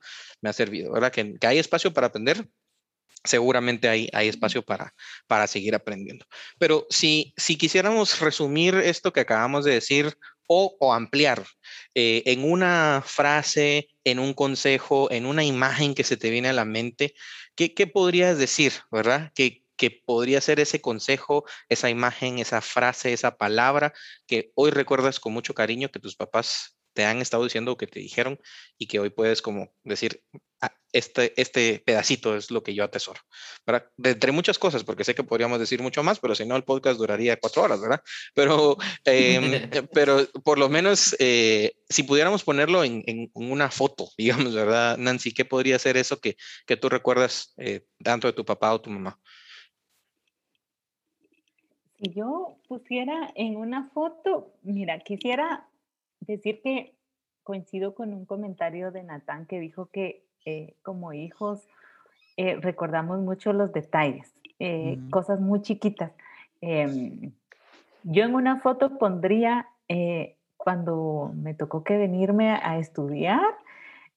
[0.43, 1.13] me ha servido, ¿verdad?
[1.13, 2.47] Que, que hay espacio para aprender,
[3.25, 4.95] seguramente hay, hay espacio para,
[5.27, 6.27] para seguir aprendiendo.
[6.59, 10.19] Pero si, si quisiéramos resumir esto que acabamos de decir
[10.49, 11.45] o, ampliar
[11.95, 16.53] eh, en una frase, en un consejo, en una imagen que se te viene a
[16.53, 17.15] la mente,
[17.55, 19.33] ¿qué, podrías decir, verdad?
[19.35, 19.65] Que
[20.05, 23.93] podría ser ese consejo, esa imagen, esa frase, esa palabra
[24.27, 27.87] que hoy recuerdas con mucho cariño que tus papás te han estado diciendo o que
[27.87, 28.41] te dijeron
[28.77, 30.21] y que hoy puedes como decir,
[30.61, 33.21] ah, este, este pedacito es lo que yo atesoro,
[33.65, 33.89] ¿verdad?
[33.97, 36.65] De entre muchas cosas, porque sé que podríamos decir mucho más, pero si no el
[36.65, 38.03] podcast duraría cuatro horas, ¿verdad?
[38.35, 44.53] Pero, eh, pero por lo menos eh, si pudiéramos ponerlo en, en, una foto, digamos,
[44.53, 44.99] ¿verdad?
[44.99, 46.37] Nancy, ¿qué podría ser eso que,
[46.67, 49.21] que tú recuerdas eh, tanto de tu papá o tu mamá?
[52.01, 55.69] Si yo pusiera en una foto, mira, quisiera
[56.21, 56.95] decir que
[57.43, 61.67] coincido con un comentario de Natán que dijo que eh, como hijos
[62.37, 65.11] eh, recordamos mucho los detalles, eh, mm.
[65.11, 66.13] cosas muy chiquitas.
[66.61, 67.33] Em,
[68.03, 69.67] yo en una foto pondría
[70.57, 73.41] cuando me tocó que venirme a estudiar,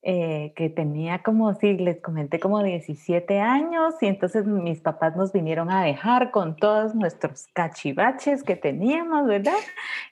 [0.04, 5.32] eh, que tenía como, sí, les comenté como 17 años y entonces mis papás nos
[5.32, 9.54] vinieron a dejar con todos nuestros cachivaches que teníamos, ¿verdad?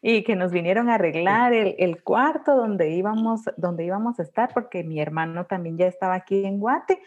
[0.03, 4.53] Y que nos vinieron a arreglar el, el cuarto donde íbamos, donde íbamos a estar
[4.53, 6.99] porque mi hermano también ya estaba aquí en Guate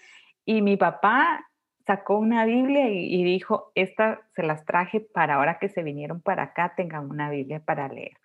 [0.44, 1.46] y mi papá
[1.86, 6.20] sacó una Biblia y, y dijo, esta se las traje para ahora que se vinieron
[6.20, 8.16] para acá, tengan una Biblia para leer.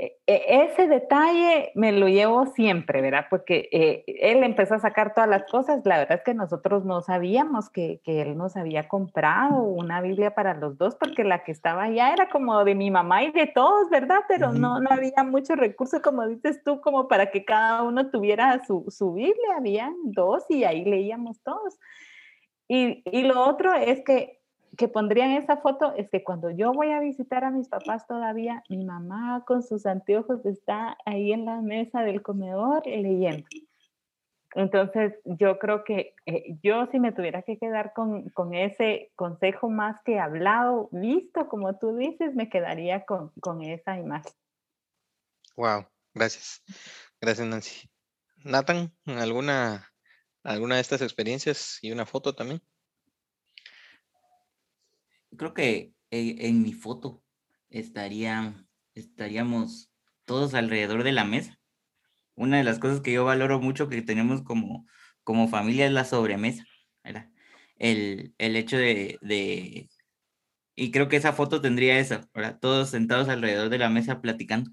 [0.00, 3.26] E, e, ese detalle me lo llevo siempre, ¿verdad?
[3.28, 5.80] Porque eh, él empezó a sacar todas las cosas.
[5.84, 10.36] La verdad es que nosotros no sabíamos que, que, él nos había comprado una Biblia
[10.36, 13.48] para los dos, porque la que estaba allá era como de mi mamá y de
[13.48, 14.20] todos, ¿verdad?
[14.28, 18.64] Pero no, no había mucho recurso, como dices tú, como para que cada uno tuviera
[18.64, 19.56] su, su Biblia.
[19.56, 21.76] Habían dos y ahí leíamos todos.
[22.68, 24.37] Y, y lo otro es que
[24.78, 28.62] que pondrían esa foto es que cuando yo voy a visitar a mis papás todavía,
[28.68, 33.44] mi mamá con sus anteojos está ahí en la mesa del comedor leyendo.
[34.54, 39.68] Entonces, yo creo que eh, yo si me tuviera que quedar con, con, ese consejo
[39.68, 44.32] más que hablado, visto, como tú dices, me quedaría con, con esa imagen.
[45.56, 46.62] Wow, gracias.
[47.20, 47.90] Gracias, Nancy.
[48.44, 49.90] Nathan, ¿alguna,
[50.44, 52.62] ¿alguna de estas experiencias y una foto también?
[55.36, 57.22] Creo que en, mi foto
[57.70, 59.90] estaría, estaríamos
[60.24, 61.58] todos alrededor de la mesa.
[62.34, 64.86] Una de las cosas que yo valoro mucho que tenemos como,
[65.24, 66.64] como familia es la sobremesa.
[67.76, 69.88] El, el hecho de, de,
[70.74, 72.58] y creo que esa foto tendría eso, ¿verdad?
[72.60, 74.70] Todos sentados alrededor de la mesa platicando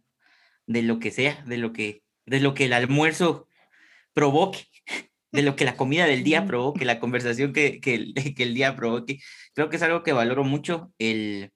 [0.68, 3.48] de lo que sea, de lo que, de lo que el almuerzo
[4.14, 4.68] provoque,
[5.36, 8.54] de lo que la comida del día provoque, la conversación que, que, el, que el
[8.54, 9.20] día provoque.
[9.54, 11.52] Creo que es algo que valoro mucho, el,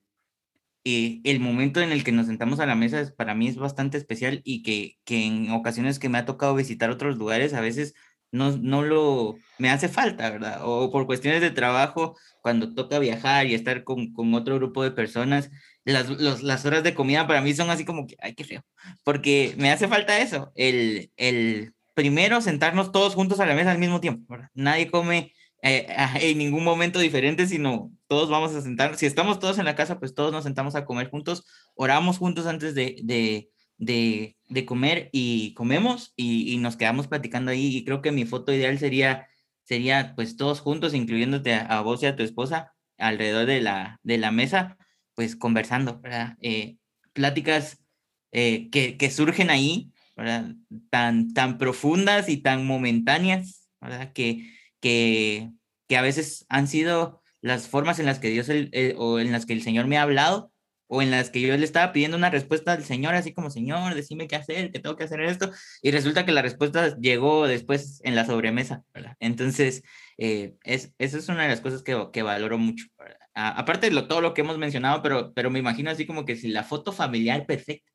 [0.86, 3.58] eh, el momento en el que nos sentamos a la mesa es, para mí es
[3.58, 7.62] bastante especial y que, que en ocasiones que me ha tocado visitar otros lugares, a
[7.62, 7.94] veces
[8.32, 10.62] no, no lo, me hace falta, ¿verdad?
[10.64, 14.92] O por cuestiones de trabajo, cuando toca viajar y estar con, con otro grupo de
[14.92, 15.50] personas,
[15.84, 18.62] las, las horas de comida para mí son así como que, ay, qué feo,
[19.04, 23.78] porque me hace falta eso, el, el primero sentarnos todos juntos a la mesa al
[23.78, 24.48] mismo tiempo, ¿verdad?
[24.54, 25.86] Nadie come eh,
[26.22, 30.00] en ningún momento diferente, sino todos vamos a sentar, si estamos todos en la casa,
[30.00, 31.44] pues todos nos sentamos a comer juntos,
[31.76, 37.52] oramos juntos antes de, de, de, de comer y comemos y, y, nos quedamos platicando
[37.52, 39.28] ahí y creo que mi foto ideal sería,
[39.66, 44.00] sería pues todos juntos, incluyéndote a, a vos y a tu esposa, alrededor de la,
[44.04, 44.78] de la mesa,
[45.16, 46.38] pues conversando, ¿verdad?
[46.40, 46.78] Eh,
[47.12, 47.84] pláticas
[48.32, 50.54] eh, que, que, surgen ahí, ¿verdad?
[50.90, 54.12] Tan, tan profundas y tan momentáneas, ¿verdad?
[54.14, 54.52] Que,
[54.82, 55.50] que,
[55.88, 59.32] que a veces han sido las formas en las que Dios el, eh, o en
[59.32, 60.52] las que el Señor me ha hablado
[60.88, 63.94] o en las que yo le estaba pidiendo una respuesta al Señor, así como, Señor,
[63.94, 65.52] decime qué hacer, que tengo que hacer esto,
[65.84, 69.16] y resulta que la respuesta llegó después en la sobremesa, ¿verdad?
[69.20, 69.84] Entonces,
[70.18, 73.18] eh, es, esa es una de las cosas que, que valoro mucho, ¿verdad?
[73.36, 76.36] aparte de lo, todo lo que hemos mencionado, pero, pero me imagino así como que
[76.36, 77.90] si la foto familiar perfecta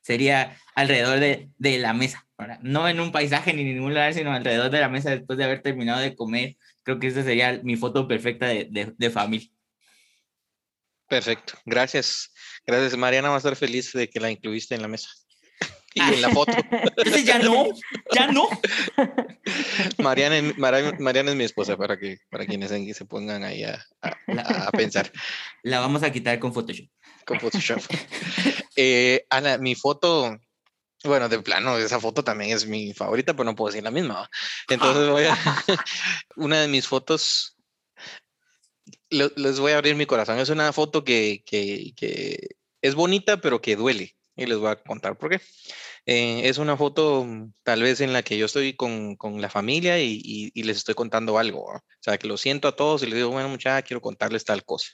[0.00, 2.58] sería alrededor de, de la mesa, ¿verdad?
[2.62, 5.44] no en un paisaje ni en ningún lugar, sino alrededor de la mesa después de
[5.44, 6.56] haber terminado de comer.
[6.82, 9.48] Creo que esa sería mi foto perfecta de, de, de familia.
[11.08, 12.32] Perfecto, gracias.
[12.66, 12.96] Gracias.
[12.96, 15.08] Mariana va a estar feliz de que la incluiste en la mesa
[15.94, 16.52] y en la foto.
[17.24, 17.68] Ya no,
[18.14, 18.48] ya no.
[19.98, 24.70] Mariana, Mariana, es mi esposa para que para quienes se pongan ahí a, a, a
[24.72, 25.10] pensar.
[25.62, 26.88] La vamos a quitar con Photoshop.
[27.28, 27.82] Con Photoshop.
[28.80, 30.38] Eh, Ana, mi foto,
[31.02, 34.30] bueno, de plano, esa foto también es mi favorita, pero no puedo decir la misma.
[34.68, 35.36] Entonces voy a
[36.36, 37.56] una de mis fotos.
[39.10, 40.38] Les voy a abrir mi corazón.
[40.38, 44.16] Es una foto que, que, que es bonita, pero que duele.
[44.36, 45.40] Y les voy a contar por qué.
[46.06, 47.26] Eh, es una foto
[47.64, 50.78] tal vez en la que yo estoy con, con la familia y, y, y, les
[50.78, 51.72] estoy contando algo.
[51.72, 51.78] ¿no?
[51.78, 54.64] O sea, que lo siento a todos y les digo, bueno, muchachos, quiero contarles tal
[54.64, 54.92] cosa.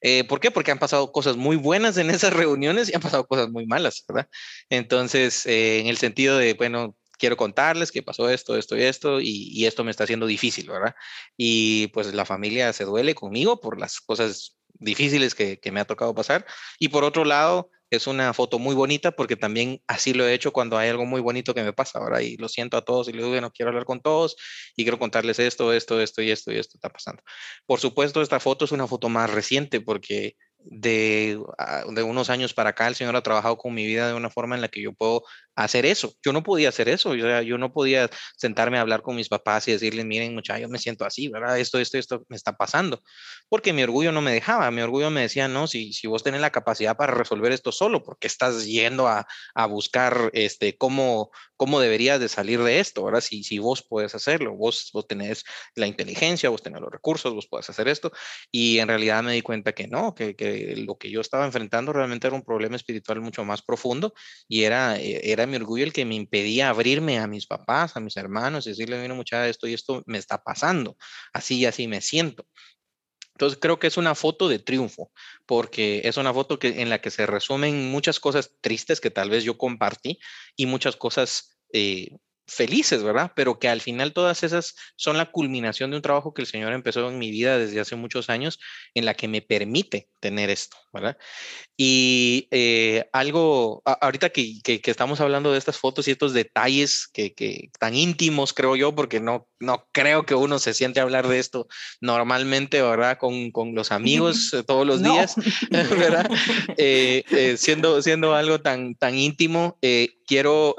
[0.00, 0.50] Eh, ¿Por qué?
[0.50, 4.04] Porque han pasado cosas muy buenas en esas reuniones y han pasado cosas muy malas,
[4.08, 4.28] ¿verdad?
[4.70, 9.20] Entonces, eh, en el sentido de, bueno, quiero contarles que pasó esto, esto y esto,
[9.20, 10.94] y, esto me está haciendo difícil, ¿verdad?
[11.36, 16.14] Y pues la familia se duele conmigo por las cosas difíciles que me ha tocado
[16.14, 16.46] pasar.
[16.78, 20.52] Y por otro lado, es una foto muy bonita porque también así lo he hecho
[20.52, 23.12] cuando hay algo muy bonito que me pasa, ahora Y lo siento a todos y
[23.12, 24.36] les digo, bueno, quiero hablar con todos
[24.76, 27.22] y quiero contarles esto, esto, esto y esto y esto está pasando.
[27.66, 32.52] Por supuesto, esta foto es una foto más reciente porque de, ah, de, unos años
[32.52, 34.82] para acá el Señor ha trabajado con mi vida de una forma en la que
[34.82, 36.14] yo puedo hacer eso.
[36.24, 39.66] Yo no podía hacer eso, yo, yo no podía sentarme a hablar con mis papás
[39.68, 41.58] y decirles, miren muchachos, me siento así, ¿verdad?
[41.58, 43.02] Esto, esto, esto me está pasando,
[43.48, 46.40] porque mi orgullo no me dejaba, mi orgullo me decía, no, si, si vos tenés
[46.40, 51.80] la capacidad para resolver esto solo, porque estás yendo a, a buscar este, cómo, cómo
[51.80, 53.20] deberías de salir de esto, ¿verdad?
[53.20, 55.44] Si, si vos puedes hacerlo, vos, vos tenés
[55.74, 58.12] la inteligencia, vos tenés los recursos, vos puedes hacer esto,
[58.52, 60.36] y en realidad me di cuenta que no, que
[60.76, 64.14] lo que yo estaba enfrentando realmente era un problema espiritual mucho más profundo
[64.48, 68.00] y era, eh, era mi orgullo el que me impedía abrirme a mis papás, a
[68.00, 70.96] mis hermanos y decirle, mira muchacha, esto y esto me está pasando,
[71.32, 72.46] así y así me siento.
[73.34, 75.12] Entonces creo que es una foto de triunfo,
[75.46, 79.30] porque es una foto que, en la que se resumen muchas cosas tristes que tal
[79.30, 80.18] vez yo compartí
[80.56, 82.16] y muchas cosas eh,
[82.48, 83.32] felices, ¿verdad?
[83.36, 86.72] Pero que al final todas esas son la culminación de un trabajo que el Señor
[86.72, 88.58] empezó en mi vida desde hace muchos años,
[88.94, 91.16] en la que me permite tener esto, ¿verdad?
[91.76, 96.32] Y eh, algo, a, ahorita que, que, que, estamos hablando de estas fotos y estos
[96.32, 101.00] detalles que, que, tan íntimos, creo yo, porque no, no creo que uno se siente
[101.00, 101.68] a hablar de esto
[102.00, 103.18] normalmente, ¿verdad?
[103.18, 105.12] Con, con los amigos todos los no.
[105.12, 105.36] días,
[105.70, 106.28] ¿verdad?
[106.76, 110.76] Eh, eh, siendo, siendo algo tan, tan íntimo, eh, quiero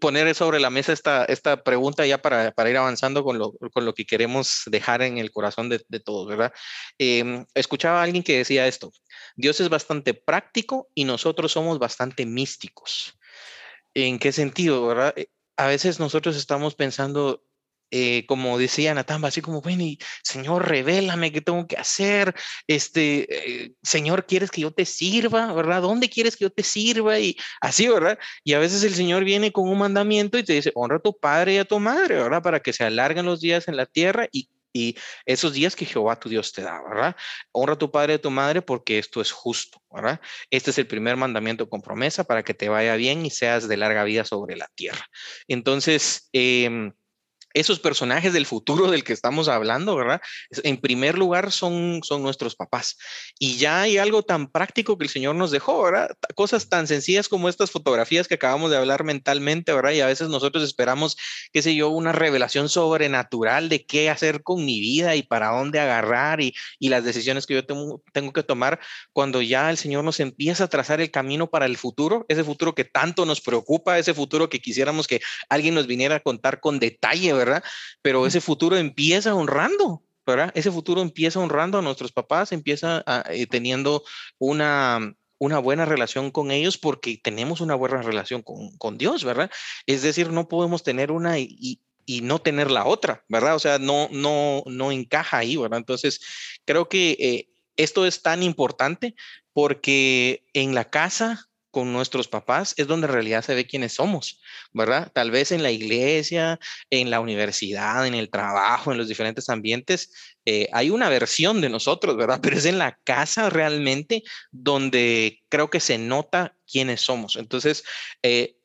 [0.00, 3.84] poner sobre la mesa esta, esta pregunta ya para, para ir avanzando con lo, con
[3.84, 6.52] lo, que queremos dejar en el corazón de, de todos, ¿verdad?
[6.98, 8.92] Eh, escuchaba a alguien que decía esto,
[9.36, 13.18] Dios es bastante práctico y nosotros somos bastante místicos.
[13.94, 15.14] ¿En qué sentido, verdad?
[15.56, 17.44] A veces nosotros estamos pensando,
[17.96, 22.34] eh, como decía Natamba, así como, bueno, y, Señor, revélame qué tengo que hacer,
[22.66, 25.80] este, eh, Señor, ¿quieres que yo te sirva, verdad?
[25.82, 27.20] ¿Dónde quieres que yo te sirva?
[27.20, 28.18] Y así, ¿verdad?
[28.42, 31.16] Y a veces el Señor viene con un mandamiento y te dice, honra a tu
[31.16, 32.42] padre y a tu madre, ¿verdad?
[32.42, 36.18] Para que se alarguen los días en la tierra y y esos días que Jehová
[36.18, 37.14] tu Dios te da, ¿verdad?
[37.52, 40.20] Honra a tu padre y a tu madre porque esto es justo, ¿verdad?
[40.50, 43.76] Este es el primer mandamiento con promesa para que te vaya bien y seas de
[43.76, 45.06] larga vida sobre la tierra.
[45.46, 46.90] Entonces, eh,
[47.54, 50.20] esos personajes del futuro del que estamos hablando, ¿verdad?
[50.64, 52.98] En primer lugar son, son nuestros papás.
[53.38, 56.10] Y ya hay algo tan práctico que el Señor nos dejó, ¿verdad?
[56.34, 59.92] Cosas tan sencillas como estas fotografías que acabamos de hablar mentalmente, ¿verdad?
[59.92, 61.16] Y a veces nosotros esperamos,
[61.52, 65.78] qué sé yo, una revelación sobrenatural de qué hacer con mi vida y para dónde
[65.78, 68.80] agarrar y, y las decisiones que yo tengo, tengo que tomar
[69.12, 72.74] cuando ya el Señor nos empieza a trazar el camino para el futuro, ese futuro
[72.74, 76.80] que tanto nos preocupa, ese futuro que quisiéramos que alguien nos viniera a contar con
[76.80, 77.43] detalle, ¿verdad?
[78.02, 80.52] Pero ese futuro empieza honrando, ¿verdad?
[80.54, 84.04] Ese futuro empieza honrando a nuestros papás, empieza eh, teniendo
[84.38, 89.50] una, una buena relación con ellos porque tenemos una buena relación con, con Dios, ¿verdad?
[89.86, 93.54] Es decir, no podemos tener una y, y, no tener la otra, ¿verdad?
[93.54, 95.78] O sea, no, no, no encaja ahí, ¿verdad?
[95.78, 96.20] Entonces,
[96.64, 99.14] creo que eh, esto es tan importante
[99.52, 104.40] porque en la casa con nuestros papás es donde en realidad se ve quiénes somos,
[104.72, 105.10] ¿verdad?
[105.12, 110.36] Tal vez en la iglesia, en la universidad, en el trabajo, en los diferentes ambientes,
[110.44, 112.38] eh, hay una versión de nosotros, ¿verdad?
[112.40, 114.22] Pero es en la casa realmente
[114.52, 117.34] donde creo que se nota quiénes somos.
[117.34, 117.82] Entonces,
[118.22, 118.56] eh,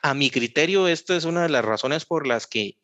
[0.00, 2.78] a mi criterio, esta es una de las razones por las que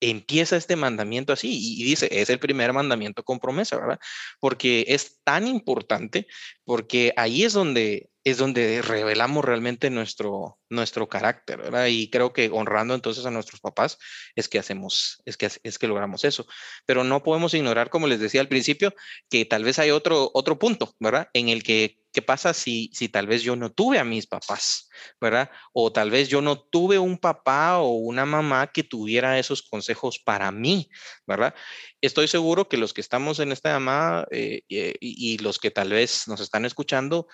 [0.00, 4.00] empieza este mandamiento así y dice, es el primer mandamiento con promesa, ¿verdad?
[4.40, 6.26] Porque es tan importante,
[6.64, 11.86] porque ahí es donde es donde revelamos realmente nuestro, nuestro carácter, ¿verdad?
[11.86, 13.98] Y creo que honrando entonces a nuestros papás
[14.36, 16.46] es que hacemos, es que, es que logramos eso.
[16.84, 18.92] Pero no podemos ignorar, como les decía al principio,
[19.30, 21.28] que tal vez hay otro, otro punto, ¿verdad?
[21.32, 24.90] En el que, ¿qué pasa si, si tal vez yo no tuve a mis papás,
[25.18, 25.50] ¿verdad?
[25.72, 30.18] O tal vez yo no tuve un papá o una mamá que tuviera esos consejos
[30.18, 30.90] para mí,
[31.26, 31.54] ¿verdad?
[32.02, 35.88] Estoy seguro que los que estamos en esta llamada eh, eh, y los que tal
[35.90, 37.26] vez nos están escuchando,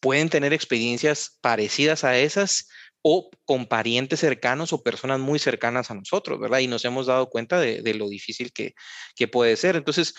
[0.00, 2.68] pueden tener experiencias parecidas a esas
[3.02, 6.58] o con parientes cercanos o personas muy cercanas a nosotros, ¿verdad?
[6.58, 8.74] Y nos hemos dado cuenta de, lo difícil que,
[9.14, 9.76] que, puede ser.
[9.76, 10.14] Entonces,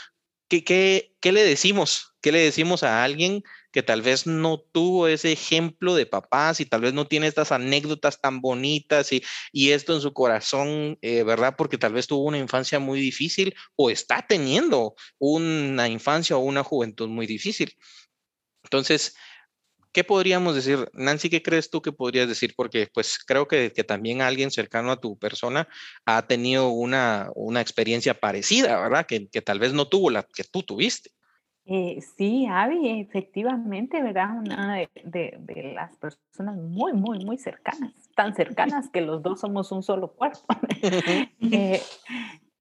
[0.48, 2.16] ¿qué, ¿qué, qué, le decimos?
[2.22, 6.66] ¿Qué le decimos a alguien que tal vez no tuvo ese ejemplo de papás y
[6.66, 9.22] tal vez no tiene estas anécdotas tan bonitas y,
[9.52, 11.56] y esto en su corazón, eh, ¿verdad?
[11.58, 16.64] Porque tal vez tuvo una infancia muy difícil o está teniendo una infancia o una
[16.64, 17.76] juventud muy difícil.
[18.64, 19.16] Entonces,
[19.92, 20.90] ¿Qué podríamos decir?
[20.94, 22.54] Nancy, ¿qué crees tú que podrías decir?
[22.56, 25.68] Porque pues creo que, que también alguien cercano a tu persona
[26.06, 29.06] ha tenido una, una experiencia parecida, ¿verdad?
[29.06, 31.12] Que, que, tal vez no tuvo la que tú tuviste.
[31.70, 34.38] Eh, sí, Avi, efectivamente, ¿verdad?
[34.38, 39.72] Una de, de, las personas muy, muy, muy cercanas, tan cercanas que los dos somos
[39.74, 40.46] un solo cuerpo.
[41.52, 41.82] eh,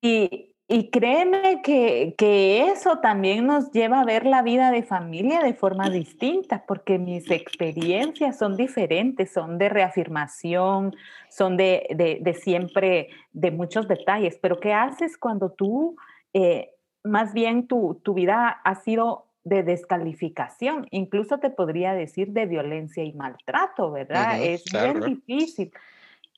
[0.00, 5.40] y, y créeme que, que, eso también nos lleva a ver la vida de familia
[5.40, 10.96] de forma distinta, porque mis experiencias son diferentes, son de reafirmación,
[11.28, 14.38] son de, de, de siempre, de muchos detalles.
[14.42, 15.96] Pero ¿qué haces cuando tú,
[16.32, 16.70] eh,
[17.04, 23.04] más bien tu, tu vida ha sido de descalificación, incluso te podría decir de violencia
[23.04, 24.42] y maltrato, ¿verdad?
[24.42, 25.70] es bien difícil.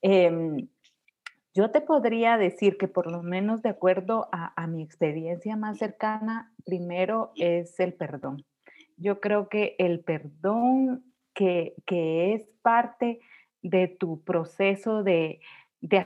[0.02, 0.66] Eh,
[1.58, 6.52] yo te podría decir que por lo menos de acuerdo a, mi experiencia más cercana,
[6.64, 8.44] primero es el perdón.
[8.96, 11.02] Yo creo que el perdón
[11.34, 13.18] que, es parte
[13.60, 15.40] de tu proceso de,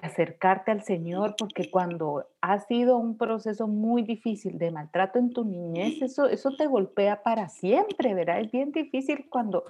[0.01, 5.45] acercarte al Señor, porque cuando ha sido un proceso muy difícil de maltrato en tu
[5.45, 8.41] niñez, eso, eso te golpea para siempre, ¿verdad?
[8.41, 9.65] Es bien difícil cuando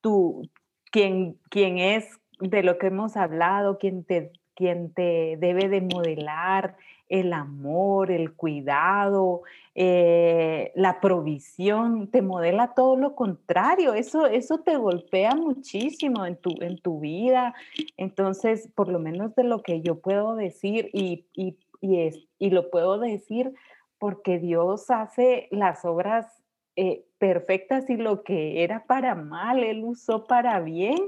[0.00, 0.48] tú,
[0.90, 6.74] quien, quien es de lo que hemos hablado, quien te quien te debe de modelar
[7.08, 9.42] el amor, el cuidado,
[9.76, 13.94] eh, la provisión, te modela todo lo contrario.
[13.94, 17.54] Eso, eso te golpea muchísimo en tu, en tu vida.
[17.96, 22.68] Entonces, por lo menos de lo que yo puedo decir, y, y, es, y lo
[22.68, 23.54] puedo decir
[24.00, 26.26] porque Dios hace las obras
[26.74, 30.98] eh, perfectas y lo que era para mal, Él usó para bien,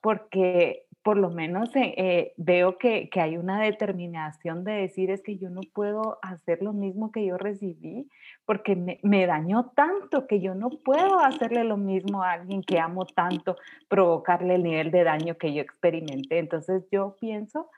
[0.00, 5.36] porque por lo menos eh, eh, veo que, hay una determinación de decir es que
[5.36, 8.08] yo no puedo hacer lo mismo que yo recibí
[8.44, 12.78] porque me, me, dañó tanto que yo no puedo hacerle lo mismo a alguien que
[12.78, 13.56] amo tanto,
[13.88, 16.38] provocarle el nivel de daño que yo experimenté.
[16.38, 17.68] Entonces yo pienso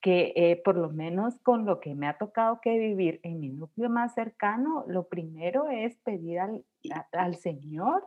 [0.00, 3.50] que eh, por lo menos con lo que me ha tocado que vivir en mi
[3.50, 6.64] núcleo más cercano, lo primero es pedir al,
[7.12, 8.02] al Señor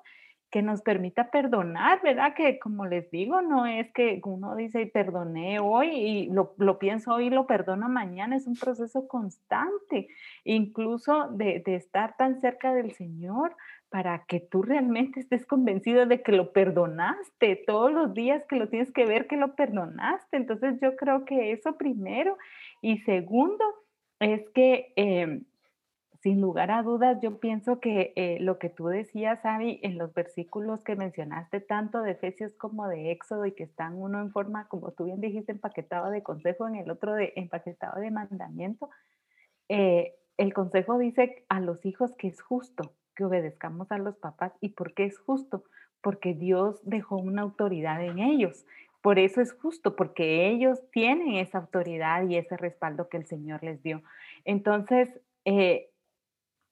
[0.49, 2.33] que nos permita perdonar, ¿verdad?
[2.33, 7.27] Que como les digo, no es que uno dice, perdoné hoy y lo, pienso hoy
[7.27, 10.07] y lo perdono mañana, es un proceso constante,
[10.43, 13.55] incluso de, estar tan cerca del Señor
[13.89, 18.69] para que tú realmente estés convencido de que lo perdonaste, todos los días que lo
[18.69, 20.37] tienes que ver que lo perdonaste.
[20.37, 22.37] Entonces yo creo que eso primero.
[22.81, 23.63] Y segundo,
[24.19, 25.45] es que em,
[26.25, 30.11] sin lugar a dudas, yo pienso que eh, lo que tú decías, Avi, en los
[30.11, 34.67] versículos que mencionaste, tanto de Efesios como de Éxodo, y que están uno en forma,
[34.67, 38.89] como tú bien dijiste, empaquetado de consejo, en el otro de empaquetado de mandamiento,
[39.69, 44.51] eh, el consejo dice a los hijos que es justo que obedezcamos a los papás.
[44.61, 45.65] ¿Y por qué es justo?
[46.01, 48.65] Porque Dios dejó una autoridad en ellos.
[49.03, 53.61] Por eso es justo, porque ellos tienen esa autoridad y ese respaldo que el Señor
[53.61, 54.01] les dio.
[54.43, 55.07] Entonces,
[55.45, 55.91] eh,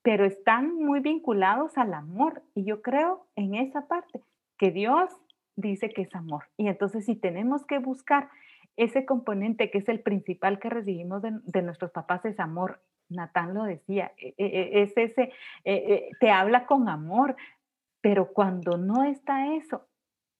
[0.03, 2.43] pero están muy vinculados al amor.
[2.53, 4.21] Y yo creo en esa parte,
[4.57, 5.09] que Dios
[5.55, 6.45] dice que es amor.
[6.57, 8.29] Y entonces si tenemos que buscar
[8.75, 12.81] ese componente que es el principal que recibimos de, nuestros papás, es amor.
[13.09, 15.31] Natán lo decía, e, e, e, es ese,
[16.19, 17.35] te habla con amor,
[18.01, 19.87] pero cuando no está eso,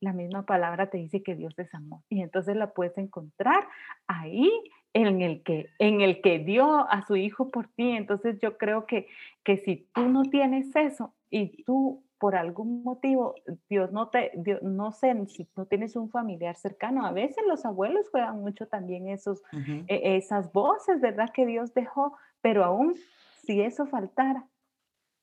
[0.02, 2.02] la misma palabra te dice que Dios es amor.
[2.10, 3.68] Y entonces la puedes encontrar
[4.08, 4.52] ahí
[4.94, 7.92] en el que, en el que dio a su hijo por ti.
[7.92, 9.08] Entonces yo creo que,
[9.44, 13.36] que si tú no tienes eso y tú por algún motivo,
[13.70, 14.32] Dios no te,
[14.62, 19.10] no sé, si no tienes un familiar cercano, a veces los abuelos juegan mucho también
[19.10, 19.44] esos,
[19.90, 21.32] e, esas voces, ¿verdad?
[21.34, 22.96] Que Dios dejó, pero aún
[23.42, 24.48] si eso faltara,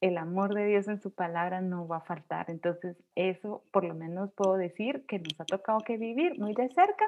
[0.02, 2.50] el amor de Dios en su palabra no va a faltar.
[2.50, 6.68] Entonces, eso por lo menos puedo decir que nos ha tocado que vivir muy de
[6.68, 7.06] cerca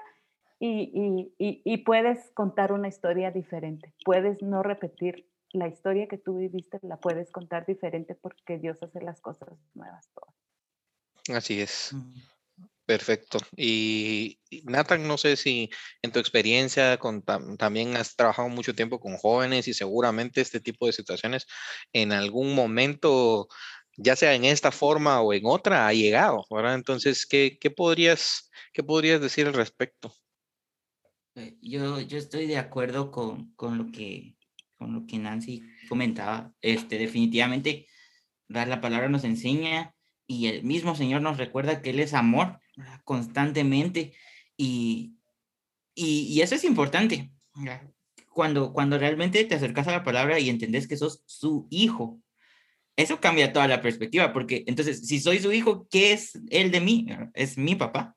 [0.65, 3.95] y, puedes contar una historia diferente.
[4.05, 9.01] Puedes no repetir la historia que tú viviste, la puedes contar diferente porque Dios hace
[9.03, 10.35] las cosas nuevas todas.
[11.37, 11.95] Así es.
[12.87, 13.39] Perfecto.
[13.57, 19.17] Y Nathan, no sé si en tu experiencia con, también has trabajado mucho tiempo con
[19.17, 21.47] jóvenes y seguramente este tipo de situaciones
[21.93, 23.49] en algún momento,
[23.97, 26.75] ya sea en esta forma o en otra, ha llegado, ¿verdad?
[26.75, 30.13] Entonces, ¿qué, qué podrías, qué podrías decir al respecto?
[31.35, 34.37] Eh, yo, yo estoy de acuerdo con, con, lo que,
[34.77, 36.53] con lo que Nancy comentaba.
[36.61, 37.87] Este, definitivamente,
[38.49, 39.95] dar la palabra nos enseña
[40.27, 42.59] y el mismo Señor nos recuerda que Él es amor
[43.05, 44.15] constantemente
[44.57, 45.15] y,
[45.95, 47.33] y, y, eso es importante.
[48.29, 52.21] Cuando, cuando realmente te acercas a la palabra y entendés que sos su hijo,
[52.97, 56.81] eso cambia toda la perspectiva, porque entonces, si soy su hijo, ¿qué es Él de
[56.81, 57.07] mí?
[57.35, 58.17] Es mi papá.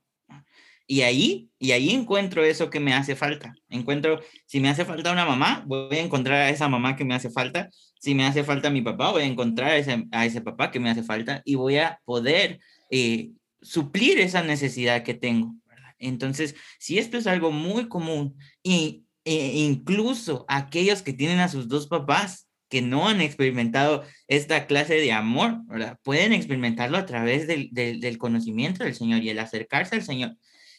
[0.87, 3.55] Y ahí, y ahí encuentro eso que me hace falta.
[3.69, 7.15] Encuentro, si me hace falta una mamá, voy a encontrar a esa mamá que me
[7.15, 7.69] hace falta.
[7.99, 10.79] Si me hace falta mi papá, voy a encontrar a ese, a ese papá que
[10.79, 12.59] me hace falta y voy a poder
[12.91, 13.31] eh,
[13.61, 15.55] suplir esa necesidad que tengo.
[15.97, 21.67] Entonces, si esto es algo muy común y e incluso aquellos que tienen a sus
[21.67, 25.61] dos papás que no han experimentado esta clase de amor,
[26.03, 30.37] pueden experimentarlo a través del, del conocimiento del Señor y el acercarse al Señor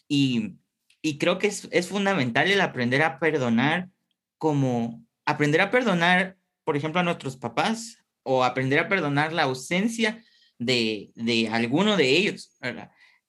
[0.08, 0.58] y,
[1.18, 3.88] creo que es, fundamental el aprender a perdonar
[4.38, 10.22] como aprender a perdonar, por ejemplo, a nuestros papás o aprender a perdonar la ausencia
[10.58, 12.56] de, de alguno de ellos,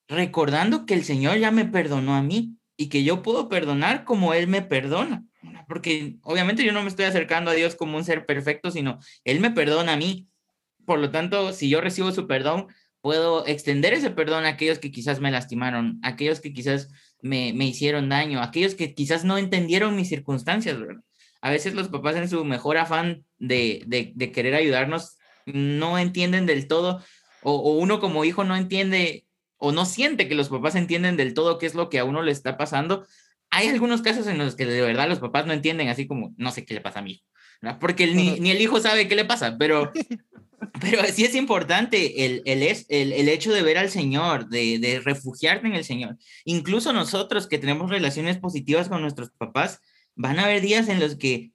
[0.07, 4.33] recordando que el Señor ya me perdonó a mí y que yo puedo perdonar como
[4.33, 5.25] Él me perdona,
[5.67, 9.39] porque obviamente yo no me estoy acercando a Dios como un ser perfecto, sino Él
[9.39, 10.27] me perdona a mí.
[10.85, 12.67] Por lo tanto, si yo recibo su perdón,
[13.07, 16.89] puedo extender ese perdón a aquellos que quizás me lastimaron, a aquellos que quizás
[17.21, 20.75] me, me hicieron daño, a aquellos que quizás no entendieron mis circunstancias,
[21.39, 26.45] A veces los papás en su mejor afán de, de, de querer ayudarnos no entienden
[26.45, 27.01] del todo,
[27.43, 31.33] o, o, uno como hijo no entiende o no siente que los papás entienden del
[31.33, 33.07] todo qué es lo que a uno le está pasando.
[33.49, 36.51] Hay algunos casos en los que de verdad los papás no entienden, así como, no
[36.51, 37.23] sé qué le pasa a mí,
[37.79, 39.93] porque ni, ni el hijo sabe qué le pasa, pero
[40.81, 44.99] Pero sí es importante el, el, el, el hecho de ver al Señor, de, de,
[44.99, 46.17] refugiarte en el Señor.
[46.45, 49.79] Incluso nosotros que tenemos relaciones positivas con nuestros papás,
[50.15, 51.51] van a haber días en los que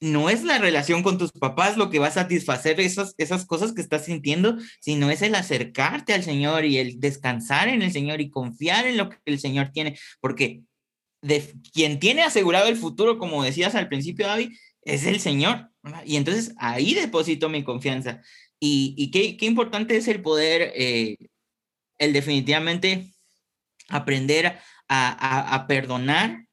[0.00, 3.72] no es la relación con tus papás lo que va a satisfacer esas, esas cosas
[3.72, 8.20] que estás sintiendo, sino es el acercarte al Señor y el descansar en el Señor
[8.20, 10.62] y confiar en lo que el Señor tiene, porque
[11.20, 15.67] de quien tiene asegurado el futuro, como decías al principio, David, es el Señor.
[16.04, 18.22] Y entonces ahí deposito mi confianza.
[18.60, 21.16] Y, y qué, qué, importante es el poder, eh,
[21.98, 23.12] el definitivamente
[23.88, 24.58] aprender a,
[24.88, 26.46] a, a perdonar,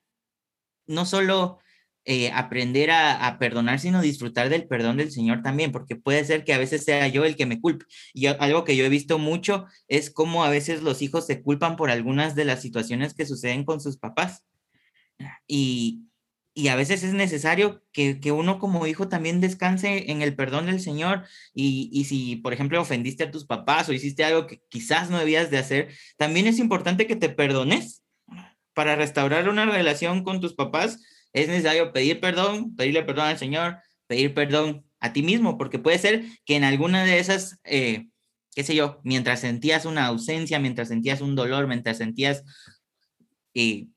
[0.88, 1.59] no solo
[2.05, 6.43] eh, aprender a, a, perdonar, sino disfrutar del perdón del Señor también, porque puede ser
[6.43, 7.86] que a veces sea yo el que me culpe.
[8.13, 11.76] Y algo que yo he visto mucho es cómo a veces los hijos se culpan
[11.76, 14.43] por algunas de las situaciones que suceden con sus papás.
[15.47, 16.03] Y,
[16.58, 20.80] y a veces es necesario que, uno como hijo también descanse en el perdón del
[20.80, 25.10] Señor y, y, si, por ejemplo, ofendiste a tus papás o hiciste algo que quizás
[25.10, 28.03] no debías de hacer, también es importante que te perdones.
[28.74, 30.99] Para restaurar una relación con tus papás
[31.34, 33.78] es necesario pedir perdón, pedirle perdón al Señor,
[34.08, 38.08] pedir perdón a ti mismo, porque puede ser que en alguna de esas, eh,
[38.56, 42.43] qué sé yo, mientras sentías una ausencia, mientras sentías un dolor, mientras sentías...
[43.53, 43.88] Eh,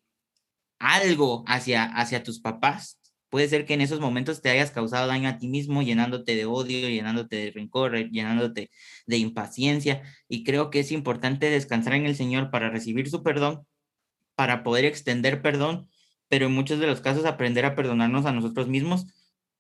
[0.78, 2.98] algo hacia, hacia tus papás.
[3.30, 6.46] Puede ser que en esos momentos te hayas causado daño a ti mismo, llenándote de
[6.46, 8.70] odio, llenándote de rencor, llenándote
[9.06, 10.02] de impaciencia.
[10.28, 13.66] Y creo que es importante descansar en el Señor para recibir su perdón,
[14.34, 15.88] para poder extender perdón,
[16.28, 19.06] pero en muchos de los casos aprender a perdonarnos a nosotros mismos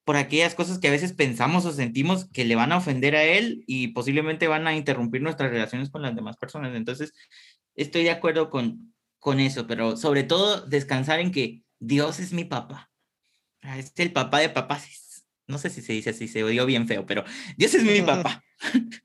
[0.04, 3.24] por aquellas cosas que a veces pensamos o sentimos que le van a ofender a
[3.24, 6.74] Él y posiblemente van a interrumpir nuestras relaciones con las demás personas.
[6.74, 7.12] Entonces,
[7.74, 8.87] estoy de acuerdo con,
[9.18, 12.90] con eso, pero sobre todo descansar en que Dios es mi papá.
[13.62, 15.24] Ah, es el papá de papás.
[15.46, 17.24] No sé si se dice así, se oyó bien feo, pero
[17.56, 18.42] Dios es mi papá.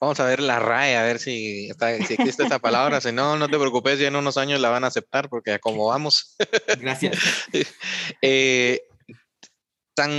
[0.00, 1.68] Vamos a ver la RAE, a ver si,
[2.06, 3.02] si existe esa palabra.
[3.02, 5.86] Si no, no te preocupes, ya en unos años la van a aceptar porque como
[5.86, 6.36] vamos.
[6.80, 7.18] Gracias.
[8.22, 8.80] eh,
[9.94, 10.10] tan,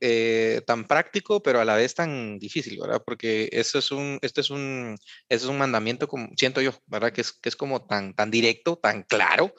[0.00, 3.02] eh, tan práctico, pero a la vez tan difícil, ¿verdad?
[3.04, 4.96] Porque eso es un, este es un,
[5.28, 7.12] es un mandamiento, como siento yo, ¿verdad?
[7.12, 9.54] Que es, que es como tan, tan directo, tan claro,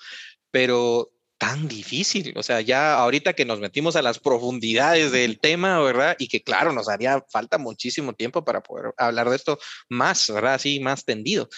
[0.51, 2.33] pero tan difícil.
[2.37, 6.15] O sea, ya ahorita que nos metimos a las profundidades del tema, ¿verdad?
[6.19, 10.55] Y que claro, nos haría falta muchísimo tiempo para poder hablar de esto más, ¿verdad?
[10.55, 11.49] Así, más tendido.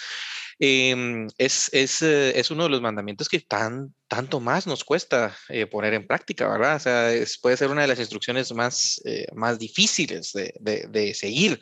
[0.58, 5.36] Em, es, es, eh, es, uno de los mandamientos que tan, tanto más nos cuesta
[5.48, 6.76] eh, poner en práctica, ¿verdad?
[6.76, 7.10] O sea,
[7.40, 11.60] puede ser una de las instrucciones más, eh, más difíciles de, de, seguir.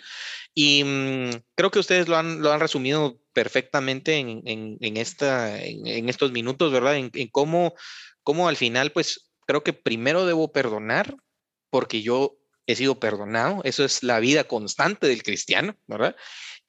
[0.54, 5.62] Y mm, creo que ustedes lo han, lo han resumido perfectamente en, en, en esta,
[5.62, 6.96] en, estos minutos, ¿verdad?
[6.96, 7.74] En, cómo,
[8.22, 11.16] cómo al final, pues creo que primero debo perdonar
[11.70, 13.60] porque yo he sido perdonado.
[13.64, 16.16] Eso es la vida constante del cristiano, ¿verdad?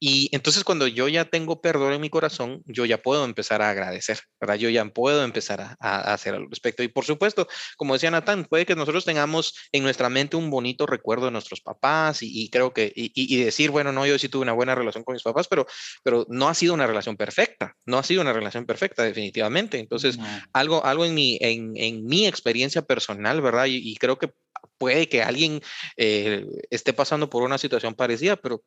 [0.04, 3.70] Y entonces cuando yo ya tengo perdón en mi corazón, yo ya puedo empezar a
[3.70, 4.56] agradecer, ¿verdad?
[4.56, 6.82] Yo ya puedo empezar a, a, hacer al respecto.
[6.82, 7.47] Y por supuesto,
[7.78, 11.62] como decía Natán, puede que nosotros tengamos en nuestra mente un bonito recuerdo de nuestros
[11.62, 15.04] papás y, creo que, y, y, decir, bueno, no, yo sí tuve una buena relación
[15.04, 15.68] con mis papás, pero,
[16.04, 19.78] pero no ha sido una relación perfecta, no ha sido una relación perfecta definitivamente.
[19.78, 20.18] Entonces,
[20.52, 23.66] algo, algo en, mi, en, en mi experiencia personal, ¿verdad?
[23.68, 24.32] Y, creo que
[24.80, 25.62] puede que alguien
[25.95, 28.64] eh, esté pasando por una situación parecida, pero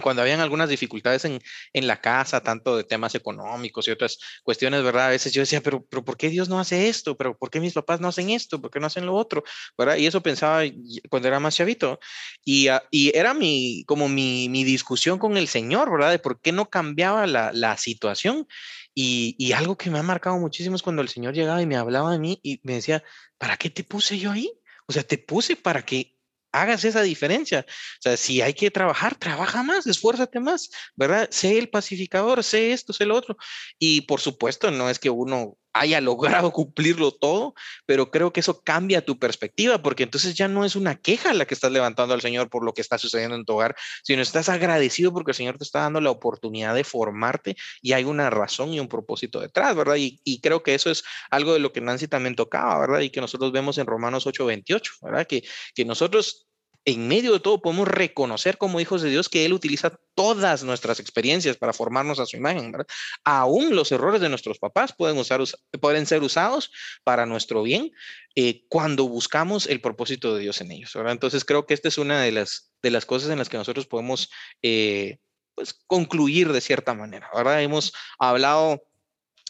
[0.00, 1.40] cuando habían algunas dificultades en,
[1.72, 5.06] en, la casa, tanto de temas económicos y otras cuestiones, ¿verdad?
[5.06, 7.16] A veces yo decía, pero, pero ¿por qué Dios no hace esto?
[7.16, 8.60] ¿Pero por qué mis papás no hacen esto?
[8.60, 9.42] ¿Por qué no hacen lo otro?
[9.76, 9.96] ¿verdad?
[9.96, 10.62] Y eso pensaba
[11.08, 12.00] cuando era más chavito.
[12.44, 16.10] Y, ah, y era mi, como mi, mi, discusión con el Señor, ¿verdad?
[16.10, 18.46] De por qué no cambiaba la, la situación.
[18.94, 21.76] Y, y, algo que me ha marcado muchísimo es cuando el Señor llegaba y me
[21.76, 23.02] hablaba de mí y me decía,
[23.38, 24.52] ¿para qué te puse yo ahí?
[24.86, 26.18] O sea, te puse para que
[26.52, 27.64] hagas esa diferencia.
[27.68, 31.28] O sea, si hay que trabajar, trabaja más, esfuérzate más, ¿verdad?
[31.30, 33.36] Sé el pacificador, sé esto, sé lo otro.
[33.78, 37.54] Y por supuesto, no es que uno haya logrado cumplirlo todo,
[37.86, 41.46] pero creo que eso cambia tu perspectiva, porque entonces ya no es una queja la
[41.46, 44.48] que estás levantando al Señor por lo que está sucediendo en tu hogar, sino estás
[44.48, 48.72] agradecido porque el Señor te está dando la oportunidad de formarte y hay una razón
[48.72, 49.96] y un propósito detrás, ¿verdad?
[49.98, 53.00] Y, creo que eso es algo de lo que Nancy también tocaba, ¿verdad?
[53.00, 55.26] Y que nosotros vemos en Romanos 8:28, ¿verdad?
[55.26, 55.44] Que,
[55.74, 56.48] que nosotros
[56.84, 60.98] en medio de todo podemos reconocer como hijos de Dios que Él utiliza todas nuestras
[60.98, 62.72] experiencias para formarnos a su imagen.
[62.72, 62.86] ¿verdad?
[63.24, 65.40] Aún los errores de nuestros papás pueden, usar,
[65.80, 66.72] pueden ser usados
[67.04, 67.92] para nuestro bien
[68.34, 70.92] eh, cuando buscamos el propósito de Dios en ellos.
[70.94, 71.12] ¿verdad?
[71.12, 73.86] Entonces creo que esta es una de las, de las cosas en las que nosotros
[73.86, 74.30] podemos
[74.62, 75.18] eh,
[75.54, 77.30] pues, concluir de cierta manera.
[77.34, 77.62] ¿verdad?
[77.62, 78.82] Hemos hablado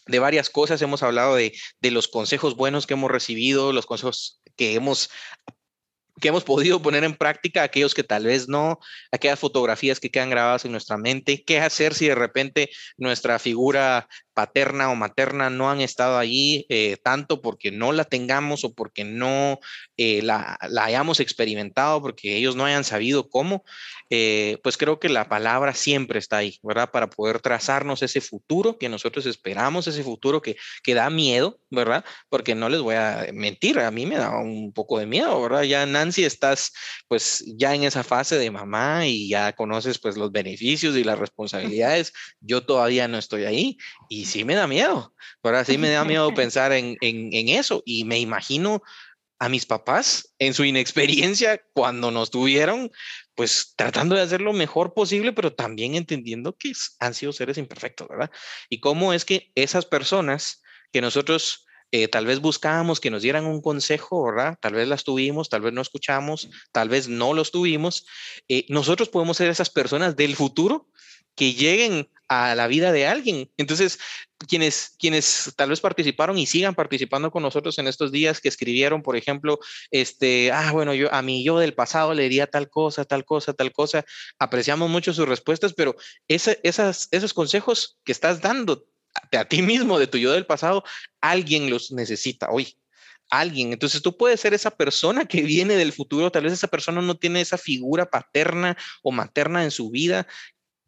[0.07, 4.43] de varias cosas, hemos hablado de, de los consejos buenos que hemos recibido, los consejos
[4.57, 5.09] que hemos
[6.21, 8.79] que hemos podido poner en práctica, aquellos que tal vez no,
[9.11, 14.09] aquellas fotografías que quedan grabadas en nuestra mente, qué hacer si de repente nuestra figura
[14.35, 19.05] paterna o materna no han estado allí eh, tanto porque no la tengamos o porque
[19.05, 19.61] no
[19.97, 23.65] eh, la, hayamos experimentado, porque ellos no hayan sabido cómo,
[24.11, 26.91] eh, pues creo que la palabra siempre está ahí, ¿verdad?
[26.91, 32.05] Para poder trazarnos ese futuro que nosotros esperamos, ese futuro que, que da miedo, ¿verdad?
[32.29, 35.63] Porque no les voy a mentir, a mí me da un poco de miedo, ¿verdad?
[35.63, 36.73] Ya Nancy estás
[37.09, 41.19] pues ya en esa fase de mamá y ya conoces pues los beneficios y las
[41.33, 43.79] responsabilidades, yo todavía no estoy ahí
[44.09, 45.13] y y sí me da miedo,
[45.43, 48.81] ahora sí me da miedo pensar en, en, eso y me imagino
[49.41, 52.93] a mis papás en su inexperiencia cuando nos tuvieron,
[53.35, 56.71] pues tratando de hacer lo mejor posible, pero también entendiendo que
[57.01, 58.31] han sido seres imperfectos, ¿verdad?
[58.71, 60.63] Y cómo es que esas personas
[60.93, 64.57] que nosotros eh, tal vez buscábamos que nos dieran un consejo, ¿verdad?
[64.61, 68.07] Tal vez las tuvimos, tal vez no escuchamos, tal vez no los tuvimos.
[68.47, 70.87] Eh, nosotros podemos ser esas personas del futuro
[71.35, 73.51] que lleguen a la vida de alguien.
[73.57, 73.99] Entonces,
[74.49, 79.03] quienes, quienes tal vez participaron y sigan participando con nosotros en estos días, que escribieron,
[79.03, 79.59] por ejemplo,
[79.91, 83.53] este, ah, bueno, yo a mí yo del pasado le diría tal cosa, tal cosa,
[83.53, 84.05] tal cosa,
[84.39, 85.95] apreciamos mucho sus respuestas, pero
[86.29, 88.87] esas, esos consejos que estás dando
[89.33, 90.85] a, a ti mismo de tu yo del pasado,
[91.21, 92.77] alguien los necesita hoy
[93.31, 93.73] alguien.
[93.73, 97.17] Entonces tú puedes ser esa persona que viene del futuro, tal vez esa persona no
[97.17, 100.27] tiene esa figura paterna o materna en su vida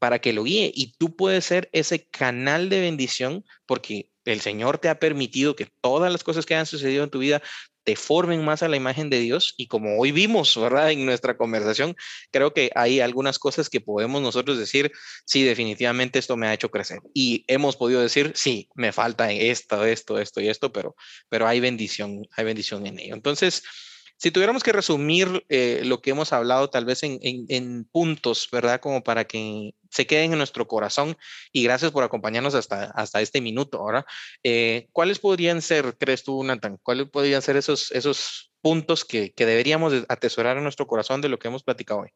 [0.05, 4.77] para que lo guíe y tú puedes ser ese canal de bendición porque el Señor
[4.77, 7.41] te ha permitido que todas las cosas que han sucedido en tu vida
[7.85, 10.91] te formen más a la imagen de Dios y como hoy vimos, ¿verdad?
[10.91, 11.97] En nuestra conversación,
[12.31, 14.93] creo que hay algunas cosas que podemos nosotros decir,
[15.25, 19.87] sí, definitivamente esto me ha hecho crecer y hemos podido decir, sí, me falta esto,
[19.87, 20.95] esto, esto y esto, pero,
[21.31, 23.15] pero hay bendición, hay bendición en ello.
[23.15, 23.63] Entonces,
[24.17, 28.81] si tuviéramos que resumir eh, lo que hemos hablado tal vez en, puntos, ¿verdad?
[28.81, 31.17] Como para que se queden en nuestro corazón
[31.53, 34.05] y gracias por acompañarnos hasta, hasta este minuto, ahora.
[34.43, 36.79] Eh, ¿Cuáles podrían ser, crees tú, Nathan?
[36.83, 41.49] ¿Cuáles podrían ser esos, esos puntos que, deberíamos atesorar en nuestro corazón de lo que
[41.49, 42.11] hemos platicado hoy?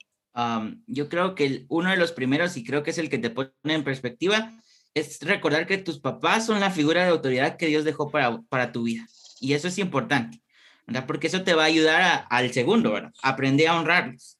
[0.87, 3.51] yo creo que uno de los primeros, y creo que es el que te pone
[3.64, 4.53] en perspectiva,
[4.95, 8.70] es recordar que tus papás son la figura de autoridad que Dios dejó para, para
[8.70, 9.05] tu vida.
[9.41, 10.41] Y eso es importante.
[10.89, 11.07] ¿verdad?
[11.07, 13.12] Porque eso te va a ayudar al segundo, ¿verdad?
[13.22, 14.39] Aprender a honrarlos.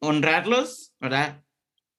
[0.00, 1.43] Honrarlos, ¿verdad?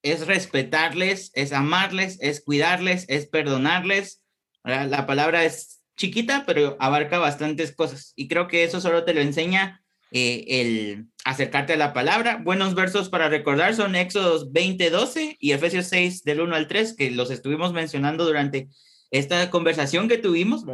[0.06, 4.22] Es respetarles, es amarles, es cuidarles, es perdonarles.
[4.62, 8.12] La palabra es chiquita, pero abarca bastantes cosas.
[8.14, 9.82] Y creo que eso solo te lo enseña
[10.12, 12.36] eh, el acercarte a la palabra.
[12.36, 16.94] Buenos versos para recordar son Éxodos 20, 12 y Efesios 6 del 1 al 3,
[16.94, 18.68] que los estuvimos mencionando durante
[19.10, 20.64] esta conversación que tuvimos,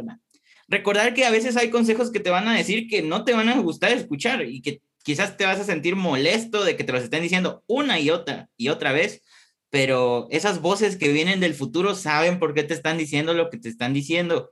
[0.67, 3.49] recordar que a veces hay consejos que te van a decir que no te van
[3.49, 7.03] a gustar escuchar y que quizás te vas a sentir molesto de que te los
[7.03, 9.21] estén diciendo una y otra y otra vez,
[9.69, 13.57] pero esas voces que vienen del futuro saben por qué te están diciendo lo que
[13.57, 14.51] te están diciendo.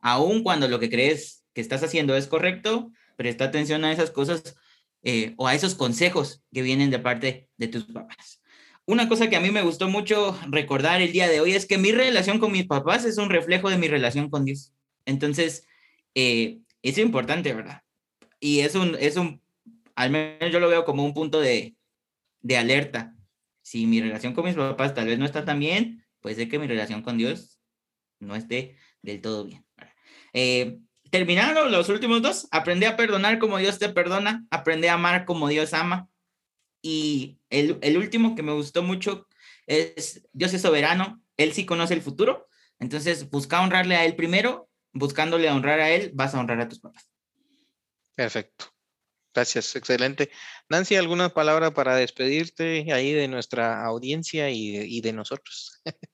[0.00, 4.56] Aun cuando lo que crees que estás haciendo es correcto, presta atención a esas cosas
[5.02, 8.40] eh, o a esos consejos que vienen de parte de tus papás.
[8.84, 11.78] Una cosa que a mí me gustó mucho recordar el día de hoy es que
[11.78, 14.72] mi relación con mis papás es un reflejo de mi relación con Dios.
[15.06, 15.66] Entonces,
[16.14, 17.82] eh, es importante, ¿verdad?
[18.40, 19.41] Y es un, es un,
[19.96, 21.76] al menos yo lo veo como un punto de,
[22.40, 23.14] de alerta.
[23.62, 26.58] Si mi relación con mis papás tal vez no está tan bien, puede ser que
[26.58, 27.60] mi relación con Dios
[28.20, 29.64] no esté del todo bien.
[30.32, 30.78] Eh,
[31.10, 35.48] terminando los últimos dos, aprende a perdonar como Dios te perdona, aprende a amar como
[35.48, 36.08] Dios ama.
[36.80, 39.28] Y el, el último que me gustó mucho
[39.66, 42.48] es Dios es soberano, Él sí conoce el futuro,
[42.80, 46.80] entonces busca honrarle a Él primero buscándole honrar a él, vas a honrar a tus
[46.80, 47.10] papás.
[48.14, 48.66] Perfecto.
[49.34, 50.30] Gracias, excelente.
[50.68, 55.82] Nancy, ¿alguna palabra para despedirte ahí de nuestra audiencia y de, nosotros?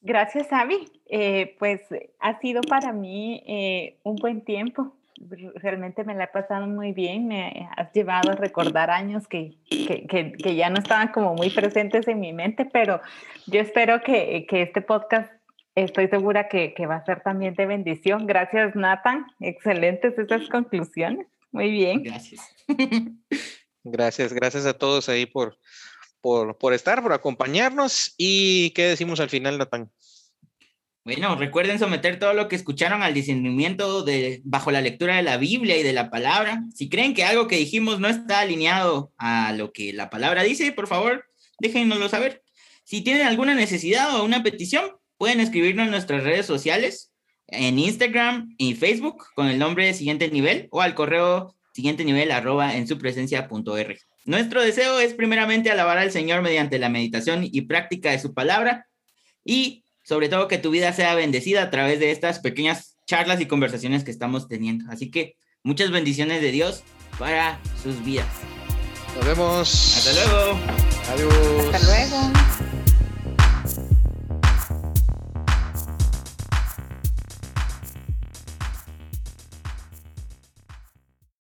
[0.00, 0.90] Gracias, Avi.
[1.08, 1.80] Eh, pues
[2.18, 4.96] ha sido para mí eh, un buen tiempo.
[5.54, 7.28] Realmente me la he pasado muy bien.
[7.28, 12.08] Me has llevado a recordar años que, que, que, ya no estaban como muy presentes
[12.08, 13.00] en mi mente, pero
[13.46, 15.30] yo espero que, que este podcast
[15.74, 18.26] Estoy segura que, va a ser también de bendición.
[18.26, 19.26] Gracias, Nathan.
[19.40, 21.26] Excelentes esas conclusiones.
[21.52, 22.02] Muy bien.
[22.02, 22.40] Gracias.
[23.84, 25.58] gracias, gracias a todos ahí por,
[26.20, 28.14] por, por estar, por acompañarnos.
[28.16, 29.90] ¿Y qué decimos al final, Nathan?
[31.04, 35.36] Bueno, recuerden someter todo lo que escucharon al discernimiento de, bajo la lectura de la
[35.36, 36.62] Biblia y de la palabra.
[36.74, 40.72] Si creen que algo que dijimos no está alineado a lo que la palabra dice,
[40.72, 41.24] por favor,
[41.58, 42.42] déjenoslo saber.
[42.84, 44.92] Si tienen alguna necesidad o una petición,
[45.22, 47.11] Pueden escribirnos en nuestras redes sociales,
[47.48, 52.30] en Instagram y Facebook con el nombre de Siguiente Nivel o al correo siguiente nivel
[52.30, 53.98] arroba en su presencia punto R.
[54.24, 58.86] Nuestro deseo es primeramente alabar al Señor mediante la meditación y práctica de su palabra
[59.44, 63.46] y sobre todo que tu vida sea bendecida a través de estas pequeñas charlas y
[63.46, 64.90] conversaciones que estamos teniendo.
[64.90, 66.82] Así que muchas bendiciones de Dios
[67.18, 68.26] para sus vidas.
[69.16, 69.96] Nos vemos.
[69.96, 70.58] Hasta luego.
[71.12, 71.74] Adiós.
[71.74, 72.71] Hasta luego.